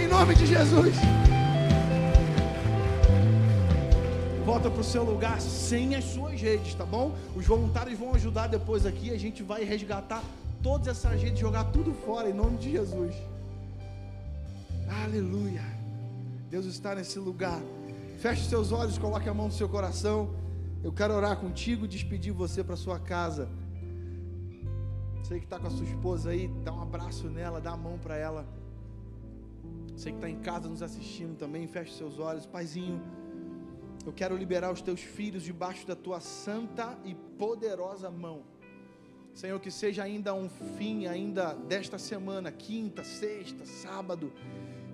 Em 0.00 0.06
nome 0.06 0.36
de 0.36 0.46
Jesus. 0.46 0.94
Volta 4.44 4.70
para 4.70 4.80
o 4.80 4.84
seu 4.84 5.02
lugar 5.02 5.40
sem 5.40 5.96
as 5.96 6.04
suas 6.04 6.40
redes, 6.40 6.74
tá 6.74 6.86
bom? 6.86 7.12
Os 7.34 7.44
voluntários 7.44 7.98
vão 7.98 8.14
ajudar 8.14 8.46
depois 8.46 8.86
aqui. 8.86 9.10
A 9.10 9.18
gente 9.18 9.42
vai 9.42 9.64
resgatar 9.64 10.22
todas 10.62 10.86
essas 10.86 11.20
redes, 11.20 11.40
jogar 11.40 11.64
tudo 11.64 11.92
fora 11.92 12.30
em 12.30 12.32
nome 12.32 12.56
de 12.58 12.70
Jesus. 12.70 13.12
Aleluia. 15.02 15.64
Deus 16.48 16.66
está 16.66 16.94
nesse 16.94 17.18
lugar. 17.18 17.60
Feche 18.20 18.48
seus 18.48 18.70
olhos, 18.70 18.96
coloque 18.96 19.28
a 19.28 19.34
mão 19.34 19.46
no 19.46 19.52
seu 19.52 19.68
coração. 19.68 20.30
Eu 20.84 20.92
quero 20.92 21.14
orar 21.14 21.36
contigo, 21.36 21.88
despedir 21.88 22.32
você 22.32 22.62
para 22.62 22.76
sua 22.76 23.00
casa. 23.00 23.48
Você 25.26 25.40
que 25.40 25.44
está 25.44 25.58
com 25.58 25.66
a 25.66 25.70
sua 25.70 25.84
esposa 25.84 26.30
aí, 26.30 26.46
dá 26.62 26.72
um 26.72 26.80
abraço 26.80 27.28
nela, 27.28 27.60
dá 27.60 27.72
a 27.72 27.76
mão 27.76 27.98
para 27.98 28.16
ela. 28.16 28.46
Você 29.88 30.10
que 30.10 30.18
está 30.18 30.30
em 30.30 30.38
casa 30.38 30.68
nos 30.68 30.82
assistindo 30.82 31.36
também, 31.36 31.66
feche 31.66 31.94
seus 31.94 32.20
olhos. 32.20 32.46
Paizinho, 32.46 33.02
eu 34.06 34.12
quero 34.12 34.36
liberar 34.36 34.70
os 34.70 34.80
teus 34.80 35.00
filhos 35.00 35.42
debaixo 35.42 35.84
da 35.84 35.96
tua 35.96 36.20
santa 36.20 36.96
e 37.04 37.12
poderosa 37.12 38.08
mão. 38.08 38.44
Senhor, 39.34 39.58
que 39.58 39.68
seja 39.68 40.04
ainda 40.04 40.32
um 40.32 40.48
fim, 40.48 41.08
ainda 41.08 41.54
desta 41.54 41.98
semana, 41.98 42.52
quinta, 42.52 43.02
sexta, 43.02 43.66
sábado 43.66 44.32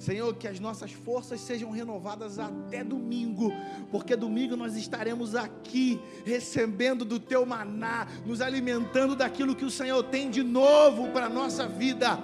Senhor, 0.03 0.35
que 0.35 0.49
as 0.49 0.59
nossas 0.59 0.91
forças 0.91 1.41
sejam 1.41 1.71
renovadas 1.71 2.37
até 2.37 2.83
domingo, 2.83 3.53
porque 3.89 4.17
domingo 4.17 4.57
nós 4.57 4.75
estaremos 4.77 5.37
aqui 5.37 6.01
recebendo 6.25 7.05
do 7.05 7.21
teu 7.21 7.47
maná, 7.47 8.09
nos 8.27 8.41
alimentando 8.41 9.15
daquilo 9.15 9.55
que 9.55 9.65
o 9.65 9.71
Senhor 9.71 10.03
tem 10.03 10.29
de 10.29 10.43
novo 10.43 11.13
para 11.13 11.27
a 11.27 11.29
nossa 11.29 11.69
vida. 11.69 12.19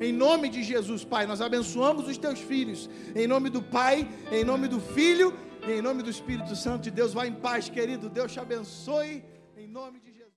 Em 0.00 0.10
nome 0.10 0.48
de 0.48 0.62
Jesus, 0.62 1.04
Pai, 1.04 1.26
nós 1.26 1.42
abençoamos 1.42 2.08
os 2.08 2.16
teus 2.16 2.40
filhos. 2.40 2.88
Em 3.14 3.26
nome 3.26 3.50
do 3.50 3.60
Pai, 3.62 4.08
em 4.32 4.42
nome 4.42 4.66
do 4.66 4.80
Filho, 4.80 5.34
em 5.68 5.82
nome 5.82 6.02
do 6.02 6.08
Espírito 6.08 6.56
Santo 6.56 6.84
de 6.84 6.90
Deus. 6.90 7.12
Vá 7.12 7.26
em 7.26 7.34
paz, 7.34 7.68
querido. 7.68 8.08
Deus 8.08 8.32
te 8.32 8.40
abençoe. 8.40 9.22
Em 9.54 9.66
nome 9.66 10.00
de. 10.00 10.07